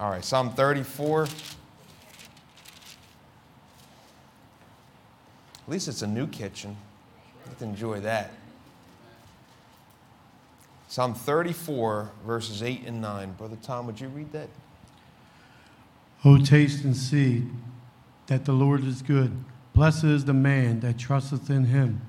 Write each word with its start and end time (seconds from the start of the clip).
All 0.00 0.10
right, 0.10 0.24
Psalm 0.24 0.50
34. 0.50 1.24
At 1.24 1.28
least 5.68 5.88
it's 5.88 6.00
a 6.00 6.06
new 6.06 6.26
kitchen. 6.26 6.74
Can 7.58 7.68
enjoy 7.68 8.00
that. 8.00 8.30
Psalm 10.88 11.12
34, 11.12 12.10
verses 12.26 12.62
8 12.62 12.86
and 12.86 13.02
9. 13.02 13.32
Brother 13.32 13.58
Tom, 13.62 13.84
would 13.86 14.00
you 14.00 14.08
read 14.08 14.32
that? 14.32 14.48
O 16.24 16.38
taste 16.38 16.82
and 16.82 16.96
see 16.96 17.44
that 18.28 18.46
the 18.46 18.52
Lord 18.52 18.84
is 18.84 19.02
good. 19.02 19.44
Blessed 19.74 20.04
is 20.04 20.24
the 20.24 20.32
man 20.32 20.80
that 20.80 20.96
trusteth 20.98 21.50
in 21.50 21.66
him. 21.66 22.00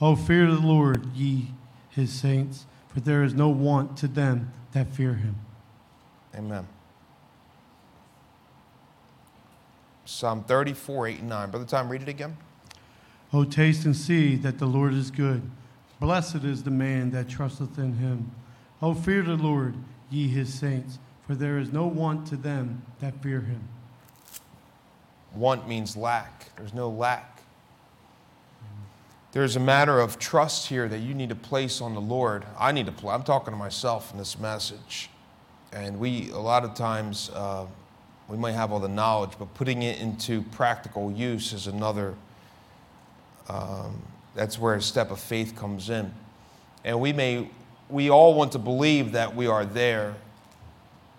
O 0.00 0.16
fear 0.16 0.46
the 0.46 0.58
Lord, 0.58 1.14
ye 1.14 1.50
his 1.90 2.10
saints, 2.10 2.64
for 2.88 3.00
there 3.00 3.22
is 3.22 3.34
no 3.34 3.50
want 3.50 3.98
to 3.98 4.08
them 4.08 4.50
that 4.72 4.94
fear 4.94 5.14
him. 5.14 5.36
Amen. 6.34 6.66
Psalm 10.14 10.44
34, 10.44 11.08
8 11.08 11.18
and 11.18 11.28
9. 11.28 11.50
Brother 11.50 11.66
Tom, 11.66 11.88
read 11.88 12.02
it 12.02 12.08
again. 12.08 12.36
Oh, 13.32 13.42
taste 13.42 13.84
and 13.84 13.96
see 13.96 14.36
that 14.36 14.58
the 14.58 14.66
Lord 14.66 14.94
is 14.94 15.10
good. 15.10 15.42
Blessed 15.98 16.44
is 16.44 16.62
the 16.62 16.70
man 16.70 17.10
that 17.10 17.28
trusteth 17.28 17.78
in 17.78 17.94
him. 17.94 18.30
Oh, 18.80 18.94
fear 18.94 19.22
the 19.22 19.34
Lord, 19.34 19.74
ye 20.10 20.28
his 20.28 20.54
saints, 20.54 21.00
for 21.26 21.34
there 21.34 21.58
is 21.58 21.72
no 21.72 21.86
want 21.86 22.28
to 22.28 22.36
them 22.36 22.82
that 23.00 23.20
fear 23.22 23.40
him. 23.40 23.68
Want 25.34 25.66
means 25.66 25.96
lack. 25.96 26.54
There's 26.56 26.74
no 26.74 26.88
lack. 26.88 27.42
There's 29.32 29.56
a 29.56 29.60
matter 29.60 29.98
of 29.98 30.20
trust 30.20 30.68
here 30.68 30.88
that 30.88 31.00
you 31.00 31.12
need 31.12 31.30
to 31.30 31.34
place 31.34 31.80
on 31.80 31.92
the 31.92 32.00
Lord. 32.00 32.44
I 32.56 32.70
need 32.70 32.86
to. 32.86 32.92
Pl- 32.92 33.10
I'm 33.10 33.24
talking 33.24 33.52
to 33.52 33.58
myself 33.58 34.12
in 34.12 34.18
this 34.18 34.38
message, 34.38 35.10
and 35.72 35.98
we 35.98 36.30
a 36.30 36.38
lot 36.38 36.62
of 36.62 36.74
times 36.74 37.30
uh, 37.34 37.66
we 38.28 38.36
might 38.36 38.52
have 38.52 38.72
all 38.72 38.80
the 38.80 38.88
knowledge, 38.88 39.32
but 39.38 39.52
putting 39.54 39.82
it 39.82 40.00
into 40.00 40.42
practical 40.42 41.12
use 41.12 41.52
is 41.52 41.66
another. 41.66 42.14
Um, 43.48 44.02
that's 44.34 44.58
where 44.58 44.74
a 44.74 44.82
step 44.82 45.10
of 45.10 45.20
faith 45.20 45.54
comes 45.54 45.90
in, 45.90 46.12
and 46.84 47.00
we 47.00 47.12
may 47.12 47.48
we 47.88 48.10
all 48.10 48.34
want 48.34 48.52
to 48.52 48.58
believe 48.58 49.12
that 49.12 49.36
we 49.36 49.46
are 49.46 49.64
there 49.64 50.16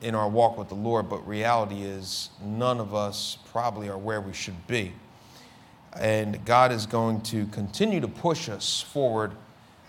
in 0.01 0.15
our 0.15 0.27
walk 0.27 0.57
with 0.57 0.69
the 0.69 0.75
Lord, 0.75 1.09
but 1.09 1.25
reality 1.27 1.81
is 1.81 2.29
none 2.43 2.79
of 2.79 2.93
us 2.93 3.37
probably 3.51 3.89
are 3.89 3.97
where 3.97 4.21
we 4.21 4.33
should 4.33 4.67
be. 4.67 4.93
And 5.97 6.43
God 6.43 6.71
is 6.71 6.85
going 6.85 7.21
to 7.21 7.45
continue 7.47 8.01
to 8.01 8.07
push 8.07 8.49
us 8.49 8.81
forward 8.81 9.31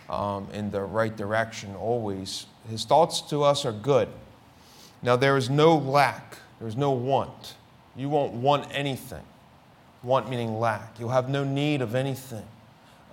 um, 0.08 0.48
in 0.52 0.70
the 0.70 0.82
right 0.82 1.14
direction 1.14 1.74
always. 1.74 2.46
His 2.70 2.84
thoughts 2.84 3.20
to 3.22 3.42
us 3.42 3.64
are 3.64 3.72
good. 3.72 4.08
Now, 5.02 5.16
there 5.16 5.36
is 5.36 5.50
no 5.50 5.76
lack, 5.76 6.38
there's 6.60 6.76
no 6.76 6.90
want. 6.92 7.54
You 7.94 8.08
won't 8.08 8.32
want 8.32 8.68
anything. 8.72 9.22
Want 10.02 10.28
meaning 10.28 10.58
lack. 10.58 10.98
You'll 10.98 11.10
have 11.10 11.28
no 11.28 11.44
need 11.44 11.82
of 11.82 11.94
anything 11.94 12.44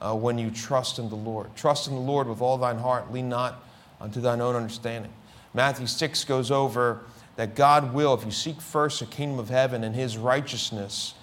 uh, 0.02 0.13
when 0.16 0.38
you 0.38 0.52
trust 0.52 1.00
in 1.00 1.09
the 1.09 1.16
Lord. 1.16 1.55
Trust 1.55 1.88
in 1.88 1.95
the 1.95 2.02
Lord 2.02 2.27
with 2.27 2.41
all 2.41 2.58
thine 2.58 2.77
heart, 2.77 3.11
lean 3.11 3.30
not 3.30 3.63
unto 4.02 4.19
thine 4.22 4.41
own 4.41 4.55
understanding. 4.55 5.11
Matthew 5.53 5.88
6 5.88 6.25
goes 6.25 6.52
over 6.52 7.02
that 7.35 7.55
God 7.55 7.94
will, 7.94 8.13
if 8.13 8.25
you 8.25 8.31
seek 8.31 8.61
first 8.61 9.00
the 9.00 9.05
kingdom 9.05 9.39
of 9.39 9.50
heaven 9.50 9.83
and 9.83 9.95
his 9.95 10.17
righteousness, 10.17 11.13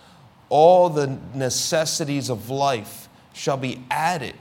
all 0.48 0.88
the 0.88 1.18
necessities 1.34 2.28
of 2.30 2.50
life 2.50 3.08
shall 3.32 3.56
be 3.56 3.84
added 3.90 4.34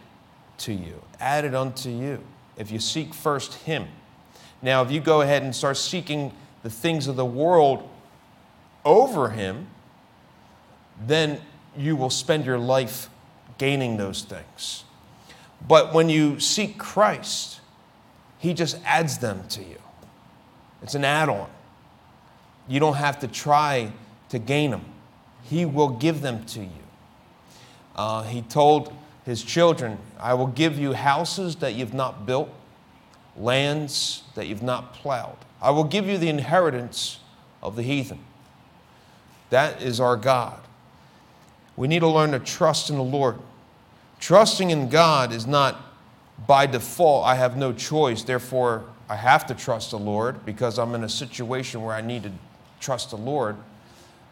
to 0.60 0.74
you, 0.74 1.02
added 1.20 1.54
unto 1.54 1.90
you, 1.90 2.24
if 2.58 2.72
you 2.72 2.80
seek 2.80 3.14
first 3.14 3.54
him. 3.54 3.88
Now, 4.62 4.82
if 4.82 4.92
you 4.92 5.00
go 5.00 5.22
ahead 5.22 5.44
and 5.44 5.56
start 5.56 5.78
seeking 5.78 6.34
the 6.64 6.70
things 6.70 7.08
of 7.08 7.16
the 7.16 7.26
world 7.26 7.88
over 8.86 9.30
him, 9.30 9.68
then 11.06 11.42
you 11.78 11.96
will 11.96 12.10
spend 12.10 12.46
your 12.46 12.58
life 12.58 13.10
gaining 13.58 13.98
those 13.98 14.24
things. 14.24 14.84
But 15.68 15.94
when 15.94 16.10
you 16.10 16.40
seek 16.40 16.78
Christ, 16.78 17.60
he 18.38 18.54
just 18.54 18.78
adds 18.86 19.18
them 19.18 19.44
to 19.50 19.62
you. 19.62 19.78
It's 20.82 20.96
an 20.96 21.04
add 21.04 21.30
on. 21.30 21.50
You 22.68 22.80
don't 22.80 22.96
have 22.96 23.20
to 23.20 23.28
try 23.28 23.92
to 24.30 24.40
gain 24.40 24.72
them, 24.72 24.86
He 25.44 25.66
will 25.66 25.90
give 25.90 26.22
them 26.22 26.46
to 26.46 26.62
you. 26.62 26.70
Uh, 27.96 28.24
he 28.24 28.42
told 28.44 28.94
his 29.26 29.44
children, 29.44 29.98
I 30.20 30.34
will 30.36 30.48
give 30.48 30.80
you 30.80 30.94
houses 30.94 31.58
that 31.58 31.76
you've 31.76 31.94
not 31.94 32.26
built, 32.26 32.50
lands 33.38 34.24
that 34.36 34.48
you've 34.48 34.64
not 34.64 34.94
plowed. 34.94 35.38
I 35.62 35.72
will 35.72 35.84
give 35.84 36.08
you 36.08 36.18
the 36.18 36.30
inheritance 36.30 37.20
of 37.62 37.76
the 37.76 37.84
heathen. 37.84 38.20
That 39.50 39.82
is 39.82 40.00
our 40.00 40.16
God. 40.16 40.60
We 41.76 41.88
need 41.88 42.00
to 42.00 42.08
learn 42.08 42.32
to 42.32 42.40
trust 42.40 42.90
in 42.90 42.98
the 42.98 43.04
Lord. 43.04 43.38
Trusting 44.20 44.70
in 44.70 44.90
God 44.90 45.32
is 45.32 45.48
not 45.48 45.82
by 46.48 46.66
default, 46.66 47.26
I 47.26 47.36
have 47.36 47.58
no 47.58 47.74
choice, 47.74 48.24
therefore 48.24 48.86
I 49.10 49.16
have 49.16 49.48
to 49.48 49.56
trust 49.56 49.92
the 49.92 50.00
Lord 50.00 50.46
because 50.46 50.78
I'm 50.78 50.94
in 50.96 51.04
a 51.04 51.10
situation 51.10 51.82
where 51.82 51.96
I 51.96 52.02
need 52.02 52.24
to 52.24 52.32
trust 52.80 53.10
the 53.10 53.18
Lord. 53.18 53.58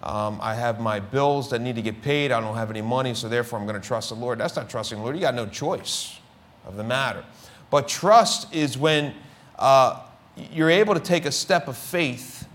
Um, 0.03 0.39
I 0.41 0.53
have 0.53 0.79
my 0.79 0.99
bills 0.99 1.49
that 1.49 1.59
need 1.59 1.75
to 1.75 1.81
get 1.81 2.01
paid. 2.01 2.31
I 2.31 2.39
don't 2.39 2.55
have 2.55 2.69
any 2.69 2.83
money, 2.83 3.13
so 3.15 3.27
therefore 3.27 3.59
I'm 3.59 3.65
going 3.65 3.81
to 3.81 3.85
trust 3.85 4.09
the 4.09 4.15
Lord. 4.15 4.37
That's 4.37 4.55
not 4.55 4.69
trusting 4.69 4.97
the 4.97 5.03
Lord. 5.03 5.15
You 5.15 5.21
got 5.21 5.33
no 5.33 5.47
choice 5.47 6.19
of 6.65 6.77
the 6.77 6.83
matter. 6.83 7.23
But 7.69 7.87
trust 7.87 8.53
is 8.53 8.77
when 8.77 9.13
uh, 9.57 10.01
you're 10.51 10.69
able 10.69 10.93
to 10.93 10.99
take 10.99 11.25
a 11.25 11.31
step 11.31 11.67
of 11.67 11.77
faith. 11.77 12.47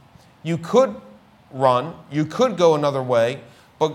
You 0.42 0.58
could 0.58 0.94
run, 1.50 1.94
you 2.10 2.24
could 2.24 2.56
go 2.56 2.74
another 2.74 3.02
way, 3.02 3.40
but 3.78 3.94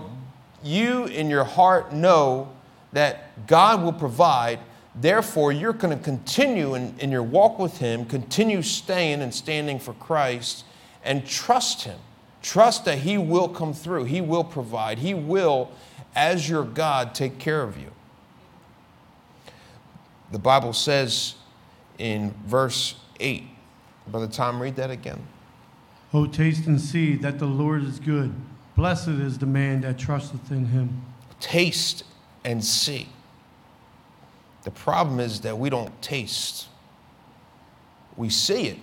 you 0.62 1.06
in 1.06 1.30
your 1.30 1.44
heart 1.44 1.92
know 1.92 2.52
that 2.92 3.46
God 3.46 3.82
will 3.82 3.92
provide. 3.92 4.60
Therefore, 4.94 5.52
you're 5.52 5.72
going 5.72 5.96
to 5.96 6.02
continue 6.02 6.74
in, 6.74 6.94
in 6.98 7.10
your 7.10 7.22
walk 7.22 7.58
with 7.58 7.78
Him, 7.78 8.04
continue 8.04 8.62
staying 8.62 9.22
and 9.22 9.32
standing 9.32 9.78
for 9.78 9.94
Christ, 9.94 10.64
and 11.04 11.26
trust 11.26 11.84
Him. 11.84 11.98
Trust 12.42 12.84
that 12.84 12.98
He 12.98 13.18
will 13.18 13.48
come 13.48 13.74
through, 13.74 14.04
He 14.04 14.20
will 14.20 14.44
provide, 14.44 14.98
He 14.98 15.14
will, 15.14 15.70
as 16.14 16.48
your 16.48 16.64
God, 16.64 17.14
take 17.14 17.38
care 17.38 17.62
of 17.62 17.76
you. 17.76 17.90
The 20.30 20.38
Bible 20.38 20.72
says 20.72 21.34
in 21.98 22.34
verse 22.46 22.96
8, 23.20 23.44
Brother 24.08 24.28
Tom, 24.28 24.60
read 24.60 24.76
that 24.76 24.90
again. 24.90 25.26
Oh, 26.12 26.26
taste 26.26 26.66
and 26.66 26.80
see 26.80 27.16
that 27.16 27.38
the 27.38 27.46
Lord 27.46 27.82
is 27.82 27.98
good. 27.98 28.34
Blessed 28.76 29.08
is 29.08 29.38
the 29.38 29.46
man 29.46 29.80
that 29.82 29.98
trusteth 29.98 30.50
in 30.50 30.66
him. 30.66 31.02
Taste 31.40 32.04
and 32.44 32.64
see. 32.64 33.08
The 34.64 34.70
problem 34.70 35.20
is 35.20 35.40
that 35.42 35.58
we 35.58 35.70
don't 35.70 36.00
taste. 36.00 36.68
We 38.16 38.28
see 38.30 38.68
it. 38.68 38.78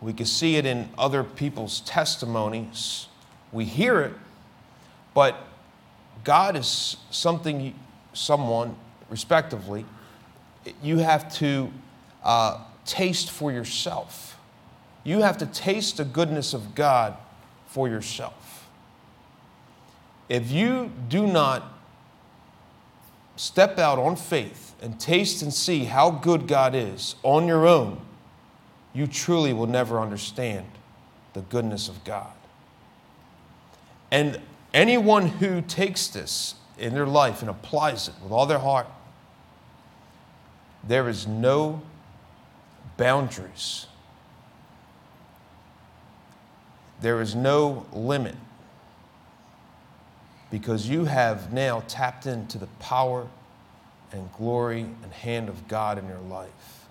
We 0.00 0.12
can 0.12 0.26
see 0.26 0.56
it 0.56 0.66
in 0.66 0.88
other 0.98 1.22
people's 1.22 1.80
testimonies. 1.80 3.06
We 3.52 3.64
hear 3.64 4.00
it, 4.00 4.14
but 5.14 5.36
God 6.24 6.56
is 6.56 6.96
something, 7.10 7.74
someone, 8.12 8.76
respectively, 9.08 9.84
you 10.82 10.98
have 10.98 11.32
to 11.36 11.72
uh, 12.22 12.58
taste 12.84 13.30
for 13.30 13.52
yourself. 13.52 14.38
You 15.04 15.22
have 15.22 15.38
to 15.38 15.46
taste 15.46 15.96
the 15.96 16.04
goodness 16.04 16.54
of 16.54 16.74
God 16.74 17.16
for 17.66 17.88
yourself. 17.88 18.68
If 20.28 20.50
you 20.50 20.92
do 21.08 21.26
not 21.26 21.64
step 23.36 23.78
out 23.78 23.98
on 23.98 24.16
faith 24.16 24.74
and 24.80 24.98
taste 24.98 25.42
and 25.42 25.52
see 25.52 25.84
how 25.84 26.10
good 26.10 26.46
God 26.46 26.74
is 26.74 27.16
on 27.22 27.46
your 27.46 27.66
own, 27.66 28.00
you 28.92 29.06
truly 29.06 29.52
will 29.52 29.66
never 29.66 30.00
understand 30.00 30.66
the 31.32 31.40
goodness 31.40 31.88
of 31.88 32.04
God. 32.04 32.32
And 34.10 34.40
anyone 34.74 35.26
who 35.26 35.62
takes 35.62 36.08
this 36.08 36.54
in 36.78 36.94
their 36.94 37.06
life 37.06 37.40
and 37.40 37.50
applies 37.50 38.08
it 38.08 38.14
with 38.22 38.32
all 38.32 38.46
their 38.46 38.58
heart, 38.58 38.86
there 40.84 41.08
is 41.08 41.26
no 41.26 41.82
boundaries. 42.96 43.86
There 47.00 47.20
is 47.20 47.34
no 47.34 47.86
limit 47.92 48.36
because 50.50 50.88
you 50.88 51.06
have 51.06 51.52
now 51.52 51.82
tapped 51.88 52.26
into 52.26 52.58
the 52.58 52.66
power 52.78 53.26
and 54.12 54.30
glory 54.34 54.82
and 55.02 55.12
hand 55.12 55.48
of 55.48 55.66
God 55.66 55.98
in 55.98 56.06
your 56.06 56.20
life. 56.20 56.86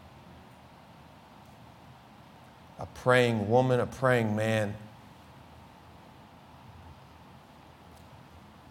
A 2.79 2.87
praying 2.87 3.47
woman, 3.47 3.79
a 3.79 3.85
praying 3.85 4.35
man, 4.35 4.73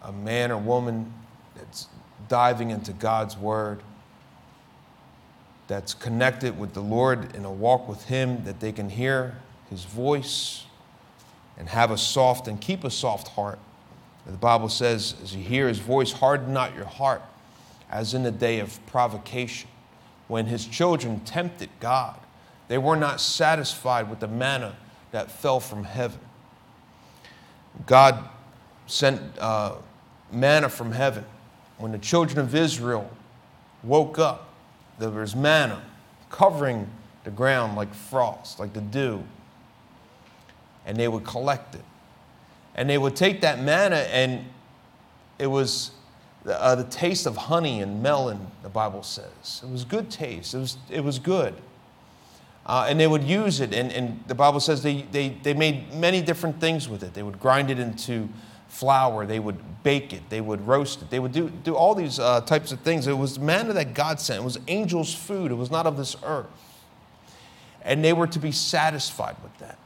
a 0.01 0.11
man 0.11 0.51
or 0.51 0.57
woman 0.57 1.13
that's 1.55 1.87
diving 2.27 2.71
into 2.71 2.91
God's 2.91 3.37
Word, 3.37 3.81
that's 5.71 5.93
connected 5.93 6.59
with 6.59 6.73
the 6.73 6.81
Lord 6.81 7.33
in 7.33 7.45
a 7.45 7.51
walk 7.51 7.87
with 7.87 8.03
Him, 8.03 8.43
that 8.43 8.59
they 8.59 8.73
can 8.73 8.89
hear 8.89 9.37
His 9.69 9.85
voice, 9.85 10.65
and 11.57 11.69
have 11.69 11.91
a 11.91 11.97
soft 11.97 12.49
and 12.49 12.59
keep 12.59 12.83
a 12.83 12.91
soft 12.91 13.29
heart. 13.29 13.57
The 14.25 14.33
Bible 14.33 14.67
says, 14.67 15.15
as 15.23 15.33
you 15.33 15.41
hear 15.41 15.69
his 15.69 15.79
voice, 15.79 16.11
harden 16.11 16.51
not 16.51 16.75
your 16.75 16.85
heart, 16.85 17.21
as 17.89 18.13
in 18.13 18.23
the 18.23 18.31
day 18.31 18.59
of 18.59 18.85
provocation, 18.87 19.69
when 20.27 20.45
his 20.45 20.65
children 20.65 21.21
tempted 21.21 21.69
God. 21.79 22.19
They 22.67 22.77
were 22.77 22.97
not 22.97 23.21
satisfied 23.21 24.09
with 24.09 24.19
the 24.19 24.27
manna 24.27 24.75
that 25.11 25.31
fell 25.31 25.61
from 25.61 25.85
heaven. 25.85 26.19
God 27.85 28.27
sent 28.87 29.21
uh, 29.39 29.75
manna 30.33 30.67
from 30.67 30.91
heaven. 30.91 31.23
When 31.77 31.93
the 31.93 31.97
children 31.97 32.39
of 32.39 32.53
Israel 32.53 33.09
woke 33.83 34.19
up, 34.19 34.50
there 34.99 35.09
was 35.09 35.35
manna 35.35 35.81
covering 36.29 36.87
the 37.23 37.31
ground 37.31 37.75
like 37.75 37.93
frost, 37.93 38.59
like 38.59 38.73
the 38.73 38.81
dew. 38.81 39.23
And 40.85 40.97
they 40.97 41.07
would 41.07 41.23
collect 41.25 41.75
it. 41.75 41.83
And 42.75 42.89
they 42.89 42.97
would 42.97 43.15
take 43.15 43.41
that 43.41 43.61
manna, 43.61 43.97
and 43.97 44.45
it 45.37 45.47
was 45.47 45.91
uh, 46.47 46.75
the 46.75 46.85
taste 46.85 47.25
of 47.25 47.35
honey 47.35 47.81
and 47.81 48.01
melon, 48.01 48.47
the 48.63 48.69
Bible 48.69 49.03
says. 49.03 49.61
It 49.63 49.69
was 49.69 49.83
good 49.83 50.09
taste, 50.09 50.53
it 50.53 50.57
was, 50.57 50.77
it 50.89 51.03
was 51.03 51.19
good. 51.19 51.53
Uh, 52.65 52.85
and 52.87 52.99
they 52.99 53.07
would 53.07 53.23
use 53.23 53.59
it, 53.59 53.73
and, 53.73 53.91
and 53.91 54.23
the 54.27 54.35
Bible 54.35 54.59
says 54.59 54.83
they, 54.83 55.01
they, 55.11 55.29
they 55.43 55.53
made 55.53 55.93
many 55.93 56.21
different 56.21 56.59
things 56.61 56.87
with 56.87 57.03
it. 57.03 57.13
They 57.13 57.23
would 57.23 57.39
grind 57.39 57.69
it 57.69 57.79
into 57.79 58.29
flour, 58.71 59.25
they 59.25 59.37
would 59.37 59.83
bake 59.83 60.13
it, 60.13 60.21
they 60.29 60.39
would 60.39 60.65
roast 60.65 61.01
it, 61.01 61.09
they 61.09 61.19
would 61.19 61.33
do, 61.33 61.49
do 61.49 61.75
all 61.75 61.93
these 61.93 62.19
uh, 62.19 62.39
types 62.41 62.71
of 62.71 62.79
things. 62.79 63.05
It 63.05 63.17
was 63.17 63.37
manna 63.37 63.73
that 63.73 63.93
God 63.93 64.19
sent, 64.19 64.41
it 64.41 64.43
was 64.45 64.57
angels' 64.69 65.13
food, 65.13 65.51
it 65.51 65.55
was 65.55 65.69
not 65.69 65.85
of 65.85 65.97
this 65.97 66.15
earth. 66.23 66.47
And 67.83 68.03
they 68.03 68.13
were 68.13 68.27
to 68.27 68.39
be 68.39 68.53
satisfied 68.53 69.35
with 69.43 69.55
that. 69.57 69.77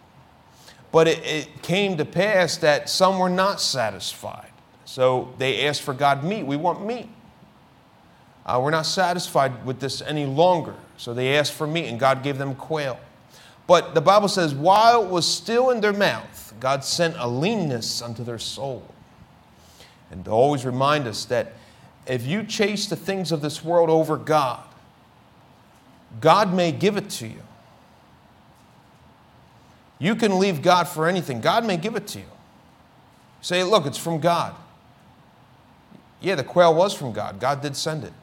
But 0.91 1.07
it, 1.07 1.25
it 1.25 1.63
came 1.63 1.97
to 1.97 2.05
pass 2.05 2.57
that 2.57 2.87
some 2.87 3.17
were 3.17 3.29
not 3.29 3.59
satisfied. 3.59 4.51
So 4.85 5.33
they 5.39 5.67
asked 5.67 5.81
for 5.81 5.93
God 5.93 6.23
meat. 6.23 6.43
We 6.43 6.55
want 6.55 6.85
meat. 6.85 7.09
Uh, 8.45 8.61
we're 8.63 8.69
not 8.69 8.85
satisfied 8.85 9.65
with 9.65 9.79
this 9.79 10.01
any 10.03 10.27
longer. 10.27 10.75
So 10.97 11.13
they 11.13 11.37
asked 11.37 11.53
for 11.53 11.65
meat, 11.65 11.87
and 11.87 11.99
God 11.99 12.21
gave 12.21 12.37
them 12.37 12.53
quail. 12.53 12.99
But 13.65 13.95
the 13.95 14.01
Bible 14.01 14.27
says, 14.27 14.53
while 14.53 15.03
it 15.03 15.09
was 15.09 15.25
still 15.27 15.71
in 15.71 15.81
their 15.81 15.91
mouth, 15.91 16.44
God 16.59 16.83
sent 16.83 17.15
a 17.17 17.27
leanness 17.27 18.01
unto 18.01 18.23
their 18.23 18.39
soul. 18.39 18.83
And 20.11 20.23
to 20.25 20.31
always 20.31 20.65
remind 20.65 21.07
us 21.07 21.25
that 21.25 21.53
if 22.05 22.25
you 22.25 22.43
chase 22.43 22.87
the 22.87 22.95
things 22.95 23.31
of 23.31 23.41
this 23.41 23.63
world 23.63 23.89
over 23.89 24.17
God, 24.17 24.63
God 26.21 26.53
may 26.53 26.71
give 26.71 26.97
it 26.97 27.09
to 27.11 27.27
you. 27.27 27.41
You 29.97 30.15
can 30.15 30.39
leave 30.39 30.61
God 30.61 30.87
for 30.87 31.07
anything. 31.07 31.41
God 31.41 31.65
may 31.65 31.77
give 31.77 31.95
it 31.95 32.07
to 32.07 32.19
you. 32.19 32.25
Say, 33.41 33.63
look, 33.63 33.85
it's 33.85 33.97
from 33.97 34.19
God. 34.19 34.55
Yeah, 36.21 36.35
the 36.35 36.43
quail 36.43 36.73
was 36.73 36.93
from 36.93 37.11
God. 37.11 37.39
God 37.39 37.61
did 37.61 37.75
send 37.75 38.03
it. 38.03 38.13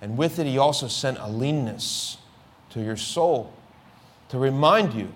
And 0.00 0.16
with 0.16 0.38
it, 0.38 0.46
He 0.46 0.58
also 0.58 0.88
sent 0.88 1.18
a 1.18 1.28
leanness 1.28 2.18
to 2.70 2.82
your 2.82 2.96
soul 2.96 3.52
to 4.28 4.38
remind 4.38 4.94
you 4.94 5.12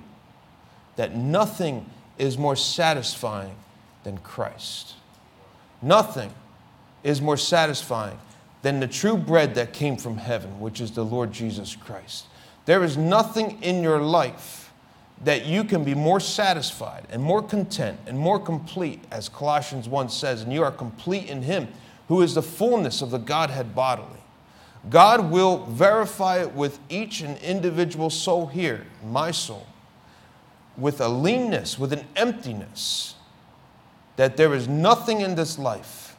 that 0.96 1.14
nothing 1.14 1.87
is 2.19 2.38
more 2.38 2.56
satisfying 2.56 3.55
than 4.05 4.19
Christ. 4.19 4.94
Nothing 5.81 6.32
is 7.03 7.20
more 7.20 7.37
satisfying 7.37 8.19
than 8.62 8.81
the 8.81 8.87
true 8.87 9.17
bread 9.17 9.55
that 9.56 9.73
came 9.73 9.97
from 9.97 10.17
heaven, 10.17 10.61
which 10.61 10.81
is 10.81 10.93
the 10.93 11.05
Lord 11.05 11.32
Jesus 11.32 11.75
Christ. 11.75 12.26
There 12.64 12.85
is 12.85 12.97
nothing 12.97 13.61
in 13.62 13.82
your 13.82 14.00
life 14.00 14.73
that 15.25 15.47
you 15.47 15.64
can 15.64 15.85
be 15.85 15.94
more 15.94 16.20
satisfied 16.20 17.06
and 17.11 17.23
more 17.23 17.43
content 17.43 17.99
and 18.06 18.19
more 18.19 18.38
complete, 18.38 19.03
as 19.11 19.29
Colossians 19.29 19.88
1 19.88 20.09
says, 20.09 20.43
and 20.43 20.53
you 20.53 20.62
are 20.62 20.70
complete 20.70 21.29
in 21.29 21.43
Him, 21.43 21.69
who 22.09 22.23
is 22.23 22.35
the 22.35 22.43
fullness 22.43 23.03
of 23.03 23.11
the 23.11 23.19
Godhead 23.19 23.75
bodily. 23.75 24.09
God 24.91 25.31
will 25.31 25.64
verify 25.67 26.41
it 26.41 26.53
with 26.53 26.79
each 26.88 27.20
and 27.20 27.38
individual 27.38 28.11
soul 28.11 28.47
here, 28.47 28.85
my 29.05 29.31
soul, 29.31 29.67
with 30.77 31.01
a 31.01 31.09
leanness, 31.09 31.79
with 31.79 31.93
an 31.93 32.07
emptiness, 32.17 33.15
that 34.17 34.37
there 34.37 34.55
is 34.55 34.69
nothing 34.69 35.21
in 35.21 35.35
this 35.35 35.59
life 35.59 36.17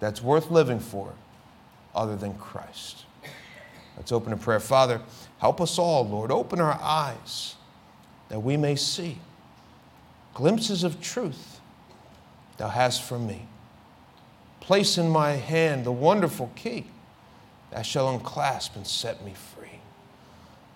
that's 0.00 0.22
worth 0.22 0.50
living 0.50 0.80
for 0.80 1.14
other 1.94 2.16
than 2.16 2.34
Christ. 2.34 3.04
Let's 3.96 4.12
open 4.12 4.32
a 4.32 4.36
prayer. 4.36 4.60
Father, 4.60 5.00
help 5.38 5.60
us 5.60 5.78
all, 5.78 6.08
Lord. 6.08 6.30
Open 6.30 6.60
our 6.60 6.78
eyes 6.80 7.56
that 8.28 8.40
we 8.40 8.56
may 8.56 8.74
see 8.76 9.18
glimpses 10.34 10.82
of 10.82 11.00
truth 11.00 11.60
thou 12.56 12.68
hast 12.68 13.02
for 13.02 13.18
me. 13.18 13.46
Place 14.60 14.96
in 14.96 15.10
my 15.10 15.32
hand 15.32 15.84
the 15.84 15.92
wonderful 15.92 16.50
key 16.54 16.86
that 17.70 17.84
shall 17.84 18.08
unclasp 18.08 18.76
and 18.76 18.86
set 18.86 19.24
me 19.24 19.34
free. 19.34 19.80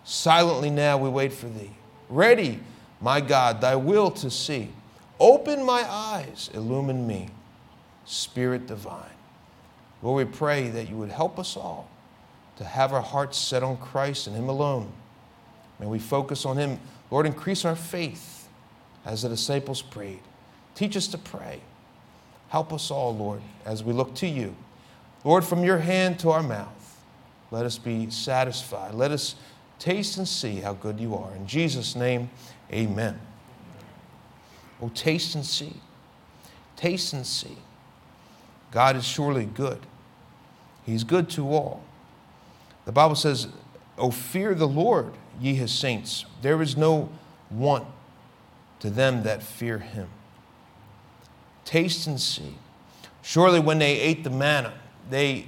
Silently 0.05 0.71
now 0.71 0.99
we 0.99 1.09
wait 1.09 1.33
for 1.33 1.49
thee. 1.49 1.73
Ready, 2.09 2.61
my 3.01 3.21
God, 3.21 3.61
thy 3.61 3.77
will 3.77 4.11
to 4.13 4.31
see. 4.31 4.71
Open 5.19 5.65
my 5.65 5.83
eyes, 5.89 6.51
illumine 6.53 7.07
me, 7.07 7.29
Spirit 8.05 8.67
divine. 8.67 9.03
Lord, 10.03 10.27
we 10.27 10.33
pray 10.33 10.69
that 10.69 10.89
you 10.89 10.97
would 10.97 11.11
help 11.11 11.39
us 11.39 11.57
all 11.57 11.89
to 12.57 12.65
have 12.65 12.93
our 12.93 13.03
hearts 13.03 13.39
set 13.39 13.63
on 13.63 13.77
Christ 13.77 14.27
and 14.27 14.37
Him 14.37 14.49
alone. 14.49 14.93
May 15.81 15.87
we 15.87 15.99
focus 15.99 16.45
on 16.45 16.57
Him. 16.57 16.79
Lord, 17.11 17.27
increase 17.27 17.65
our 17.65 17.77
faith 17.77 18.49
as 19.05 19.23
the 19.23 19.29
disciples 19.29 19.83
prayed. 19.83 20.21
Teach 20.75 20.97
us 20.97 21.07
to 21.09 21.19
pray. 21.19 21.61
Help 22.49 22.73
us 22.73 22.91
all, 22.91 23.17
Lord, 23.17 23.41
as 23.65 23.83
we 23.83 23.93
look 23.93 24.15
to 24.17 24.27
you. 24.27 24.55
Lord, 25.25 25.45
from 25.45 25.65
your 25.65 25.79
hand 25.79 26.19
to 26.21 26.31
our 26.31 26.43
mouth. 26.43 27.03
Let 27.51 27.65
us 27.65 27.79
be 27.79 28.11
satisfied. 28.11 28.95
Let 28.95 29.13
us 29.13 29.37
taste 29.79 30.17
and 30.17 30.27
see 30.27 30.57
how 30.57 30.75
good 30.75 31.01
you 31.01 31.15
are. 31.15 31.35
In 31.35 31.47
Jesus' 31.47 31.97
name, 31.97 32.31
amen. 32.73 33.21
Oh, 34.81 34.91
taste 34.95 35.35
and 35.35 35.45
see. 35.45 35.75
Taste 36.77 37.13
and 37.13 37.27
see. 37.27 37.57
God 38.71 38.97
is 38.97 39.05
surely 39.05 39.47
good. 39.47 39.81
He's 40.85 41.05
good 41.05 41.31
to 41.31 41.49
all. 41.49 41.83
The 42.85 42.93
Bible 42.93 43.15
says, 43.15 43.49
Oh, 43.99 44.11
fear 44.11 44.55
the 44.55 44.69
Lord, 44.69 45.13
ye 45.41 45.55
his 45.55 45.73
saints. 45.73 46.27
There 46.43 46.61
is 46.61 46.77
no 46.77 47.09
want 47.51 47.87
to 48.81 48.91
them 48.91 49.23
that 49.23 49.43
fear 49.43 49.79
him. 49.79 50.09
Taste 51.65 52.07
and 52.07 52.21
see. 52.21 52.55
Surely, 53.23 53.59
when 53.59 53.79
they 53.79 53.99
ate 53.99 54.23
the 54.23 54.31
manna, 54.31 54.73
they 55.11 55.47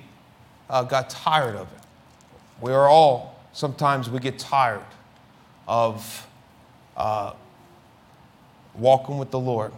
uh, 0.68 0.82
got 0.82 1.10
tired 1.10 1.54
of 1.54 1.70
it. 1.72 1.78
We 2.60 2.72
are 2.72 2.88
all, 2.88 3.37
sometimes 3.52 4.10
we 4.10 4.18
get 4.18 4.38
tired 4.38 4.82
of 5.66 6.26
uh, 6.96 7.32
walking 8.74 9.18
with 9.18 9.30
the 9.30 9.38
Lord. 9.38 9.72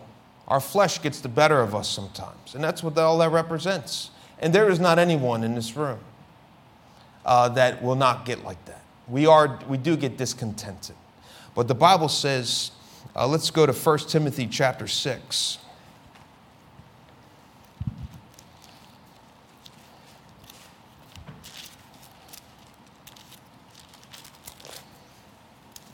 Our 0.48 0.60
flesh 0.60 1.00
gets 1.00 1.20
the 1.20 1.28
better 1.28 1.60
of 1.60 1.74
us 1.74 1.88
sometimes, 1.88 2.54
and 2.54 2.62
that's 2.62 2.82
what 2.82 2.96
all 2.98 3.18
that 3.18 3.30
represents. 3.30 4.10
And 4.38 4.52
there 4.52 4.70
is 4.70 4.80
not 4.80 4.98
anyone 4.98 5.44
in 5.44 5.54
this 5.54 5.76
room 5.76 5.98
uh, 7.24 7.50
that 7.50 7.82
will 7.82 7.94
not 7.94 8.24
get 8.24 8.44
like 8.44 8.64
that. 8.64 8.82
We, 9.06 9.26
are, 9.26 9.58
we 9.68 9.76
do 9.76 9.96
get 9.96 10.16
discontented. 10.16 10.96
But 11.54 11.68
the 11.68 11.74
Bible 11.74 12.08
says, 12.08 12.70
uh, 13.14 13.26
let's 13.26 13.50
go 13.50 13.66
to 13.66 13.72
1 13.72 13.98
Timothy 13.98 14.46
chapter 14.46 14.86
6. 14.86 15.58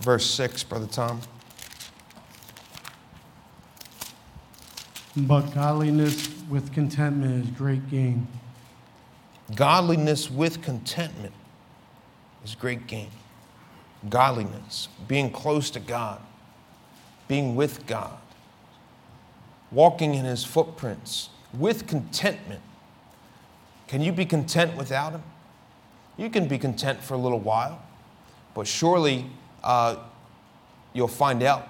Verse 0.06 0.24
6, 0.24 0.62
Brother 0.62 0.86
Tom. 0.86 1.20
But 5.16 5.52
godliness 5.52 6.30
with 6.48 6.72
contentment 6.72 7.44
is 7.44 7.50
great 7.50 7.90
gain. 7.90 8.28
Godliness 9.56 10.30
with 10.30 10.62
contentment 10.62 11.32
is 12.44 12.54
great 12.54 12.86
gain. 12.86 13.10
Godliness, 14.08 14.86
being 15.08 15.28
close 15.28 15.70
to 15.70 15.80
God, 15.80 16.20
being 17.26 17.56
with 17.56 17.84
God, 17.88 18.16
walking 19.72 20.14
in 20.14 20.24
His 20.24 20.44
footprints 20.44 21.30
with 21.52 21.88
contentment. 21.88 22.62
Can 23.88 24.02
you 24.02 24.12
be 24.12 24.24
content 24.24 24.76
without 24.76 25.14
Him? 25.14 25.24
You 26.16 26.30
can 26.30 26.46
be 26.46 26.58
content 26.58 27.02
for 27.02 27.14
a 27.14 27.18
little 27.18 27.40
while, 27.40 27.82
but 28.54 28.68
surely 28.68 29.26
uh, 29.66 29.96
you'll 30.94 31.08
find 31.08 31.42
out 31.42 31.68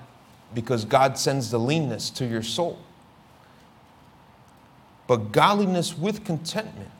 because 0.54 0.84
God 0.84 1.18
sends 1.18 1.50
the 1.50 1.58
leanness 1.58 2.10
to 2.10 2.26
your 2.26 2.42
soul. 2.42 2.78
But 5.06 5.32
godliness 5.32 5.96
with 5.96 6.24
contentment. 6.24 6.90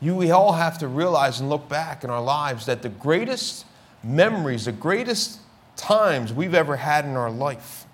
You, 0.00 0.16
we 0.16 0.30
all 0.30 0.54
have 0.54 0.78
to 0.78 0.88
realize 0.88 1.40
and 1.40 1.50
look 1.50 1.68
back 1.68 2.04
in 2.04 2.10
our 2.10 2.22
lives 2.22 2.66
that 2.66 2.82
the 2.82 2.88
greatest 2.88 3.66
memories, 4.02 4.64
the 4.64 4.72
greatest 4.72 5.40
times 5.76 6.32
we've 6.32 6.54
ever 6.54 6.76
had 6.76 7.04
in 7.04 7.16
our 7.16 7.30
life 7.30 7.86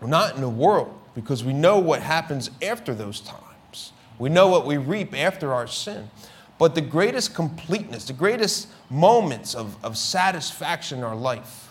We're 0.00 0.08
not 0.08 0.34
in 0.34 0.40
the 0.40 0.48
world 0.48 0.92
because 1.14 1.44
we 1.44 1.52
know 1.52 1.78
what 1.78 2.02
happens 2.02 2.50
after 2.62 2.94
those 2.94 3.20
times. 3.20 3.92
We 4.18 4.28
know 4.30 4.48
what 4.48 4.66
we 4.66 4.76
reap 4.76 5.16
after 5.16 5.52
our 5.54 5.66
sin. 5.66 6.10
But 6.58 6.74
the 6.74 6.80
greatest 6.80 7.34
completeness, 7.34 8.06
the 8.06 8.12
greatest 8.12 8.68
moments 8.90 9.54
of, 9.54 9.76
of 9.84 9.96
satisfaction 9.96 10.98
in 10.98 11.04
our 11.04 11.16
life 11.16 11.67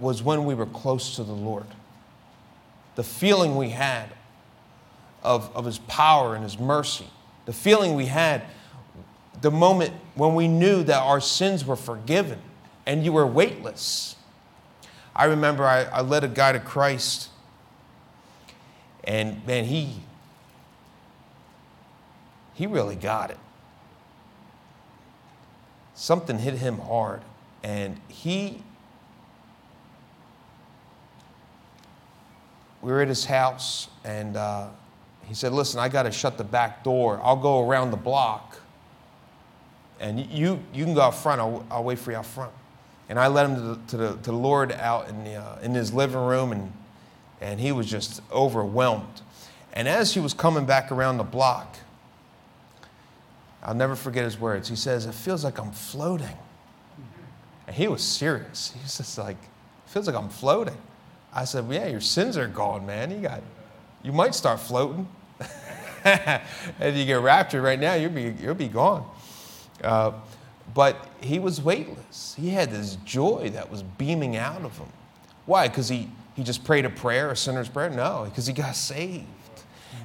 was 0.00 0.22
when 0.22 0.44
we 0.44 0.54
were 0.54 0.66
close 0.66 1.16
to 1.16 1.24
the 1.24 1.32
Lord. 1.32 1.66
The 2.94 3.04
feeling 3.04 3.56
we 3.56 3.70
had 3.70 4.08
of, 5.22 5.54
of 5.54 5.64
His 5.64 5.78
power 5.78 6.34
and 6.34 6.42
His 6.42 6.58
mercy, 6.58 7.06
the 7.46 7.52
feeling 7.52 7.94
we 7.94 8.06
had 8.06 8.42
the 9.40 9.50
moment 9.50 9.92
when 10.14 10.34
we 10.34 10.48
knew 10.48 10.82
that 10.82 10.98
our 10.98 11.20
sins 11.20 11.64
were 11.64 11.76
forgiven 11.76 12.38
and 12.86 13.04
you 13.04 13.12
were 13.12 13.26
weightless. 13.26 14.16
I 15.14 15.24
remember 15.26 15.64
I, 15.64 15.84
I 15.84 16.00
led 16.00 16.24
a 16.24 16.28
guy 16.28 16.52
to 16.52 16.60
Christ, 16.60 17.28
and 19.04 19.44
man, 19.46 19.64
he 19.64 20.00
he 22.54 22.66
really 22.66 22.96
got 22.96 23.30
it. 23.30 23.38
Something 25.94 26.38
hit 26.38 26.54
him 26.54 26.78
hard, 26.78 27.22
and 27.62 28.00
he 28.08 28.62
we 32.82 32.92
were 32.92 33.00
at 33.02 33.08
his 33.08 33.24
house, 33.24 33.88
and 34.04 34.36
uh, 34.36 34.68
he 35.24 35.34
said, 35.34 35.52
"Listen, 35.52 35.80
I 35.80 35.88
got 35.88 36.04
to 36.04 36.12
shut 36.12 36.38
the 36.38 36.44
back 36.44 36.84
door. 36.84 37.20
I'll 37.22 37.36
go 37.36 37.66
around 37.66 37.90
the 37.90 37.96
block, 37.96 38.58
and 39.98 40.20
you 40.30 40.60
you 40.72 40.84
can 40.84 40.94
go 40.94 41.02
out 41.02 41.14
front. 41.14 41.40
I'll, 41.40 41.64
I'll 41.70 41.84
wait 41.84 41.98
for 41.98 42.10
you 42.10 42.16
out 42.16 42.26
front." 42.26 42.52
And 43.10 43.18
I 43.18 43.26
led 43.26 43.50
him 43.50 43.56
to 43.56 43.60
the, 43.60 43.74
to 43.88 43.96
the, 43.96 44.08
to 44.22 44.30
the 44.30 44.36
Lord 44.36 44.70
out 44.70 45.08
in, 45.08 45.24
the, 45.24 45.34
uh, 45.34 45.58
in 45.62 45.74
his 45.74 45.92
living 45.92 46.20
room, 46.20 46.52
and, 46.52 46.72
and 47.40 47.58
he 47.58 47.72
was 47.72 47.90
just 47.90 48.22
overwhelmed. 48.30 49.22
And 49.72 49.88
as 49.88 50.14
he 50.14 50.20
was 50.20 50.32
coming 50.32 50.64
back 50.64 50.92
around 50.92 51.16
the 51.16 51.24
block, 51.24 51.76
I'll 53.64 53.74
never 53.74 53.96
forget 53.96 54.22
his 54.22 54.38
words. 54.38 54.68
He 54.68 54.76
says, 54.76 55.06
It 55.06 55.14
feels 55.14 55.42
like 55.42 55.58
I'm 55.58 55.72
floating. 55.72 56.38
And 57.66 57.74
he 57.74 57.88
was 57.88 58.00
serious. 58.00 58.70
He 58.70 58.80
was 58.80 58.96
just 58.96 59.18
like, 59.18 59.36
It 59.36 59.90
feels 59.90 60.06
like 60.06 60.14
I'm 60.14 60.28
floating. 60.28 60.78
I 61.32 61.44
said, 61.44 61.68
well, 61.68 61.80
Yeah, 61.80 61.88
your 61.88 62.00
sins 62.00 62.36
are 62.36 62.48
gone, 62.48 62.86
man. 62.86 63.10
You, 63.10 63.20
got, 63.20 63.42
you 64.02 64.12
might 64.12 64.34
start 64.34 64.60
floating. 64.60 65.08
if 66.04 66.96
you 66.96 67.04
get 67.04 67.20
raptured 67.20 67.62
right 67.62 67.78
now, 67.78 67.94
you'll 67.94 68.10
be, 68.10 68.34
you'll 68.40 68.54
be 68.54 68.68
gone. 68.68 69.08
Uh, 69.82 70.12
but 70.74 71.08
he 71.20 71.38
was 71.38 71.60
weightless. 71.60 72.34
He 72.38 72.50
had 72.50 72.70
this 72.70 72.96
joy 73.04 73.50
that 73.54 73.70
was 73.70 73.82
beaming 73.82 74.36
out 74.36 74.62
of 74.62 74.76
him. 74.78 74.88
Why? 75.46 75.68
Because 75.68 75.88
he, 75.88 76.08
he 76.34 76.44
just 76.44 76.64
prayed 76.64 76.84
a 76.84 76.90
prayer, 76.90 77.30
a 77.30 77.36
sinner's 77.36 77.68
prayer? 77.68 77.90
No, 77.90 78.24
because 78.24 78.46
he 78.46 78.52
got 78.52 78.76
saved. 78.76 79.26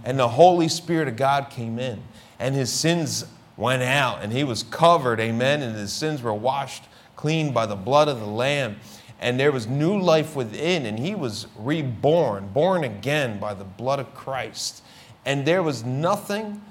And 0.04 0.18
the 0.18 0.28
Holy 0.28 0.68
Spirit 0.68 1.08
of 1.08 1.16
God 1.16 1.50
came 1.50 1.80
in, 1.80 2.02
and 2.40 2.56
his 2.56 2.72
sins 2.72 3.26
went 3.58 3.84
out, 3.84 4.24
and 4.24 4.32
he 4.32 4.44
was 4.44 4.64
covered, 4.64 5.20
amen, 5.20 5.62
and 5.62 5.76
his 5.76 5.94
sins 5.94 6.22
were 6.22 6.34
washed 6.34 6.84
clean 7.16 7.54
by 7.54 7.66
the 7.66 7.76
blood 7.76 8.08
of 8.08 8.20
the 8.20 8.26
Lamb. 8.26 8.78
And 9.20 9.40
there 9.40 9.52
was 9.52 9.66
new 9.66 9.98
life 10.00 10.36
within, 10.36 10.86
and 10.86 11.00
he 11.00 11.16
was 11.16 11.48
reborn, 11.58 12.50
born 12.50 12.84
again 12.84 13.40
by 13.40 13.54
the 13.54 13.64
blood 13.64 14.00
of 14.00 14.14
Christ. 14.14 14.84
And 15.26 15.46
there 15.46 15.64
was 15.64 15.84
nothing 15.84 16.62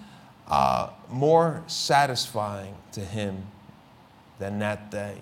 uh, 0.47 0.91
more 1.11 1.63
satisfying 1.67 2.75
to 2.93 3.01
him 3.01 3.47
than 4.39 4.59
that 4.59 4.91
day. 4.91 5.17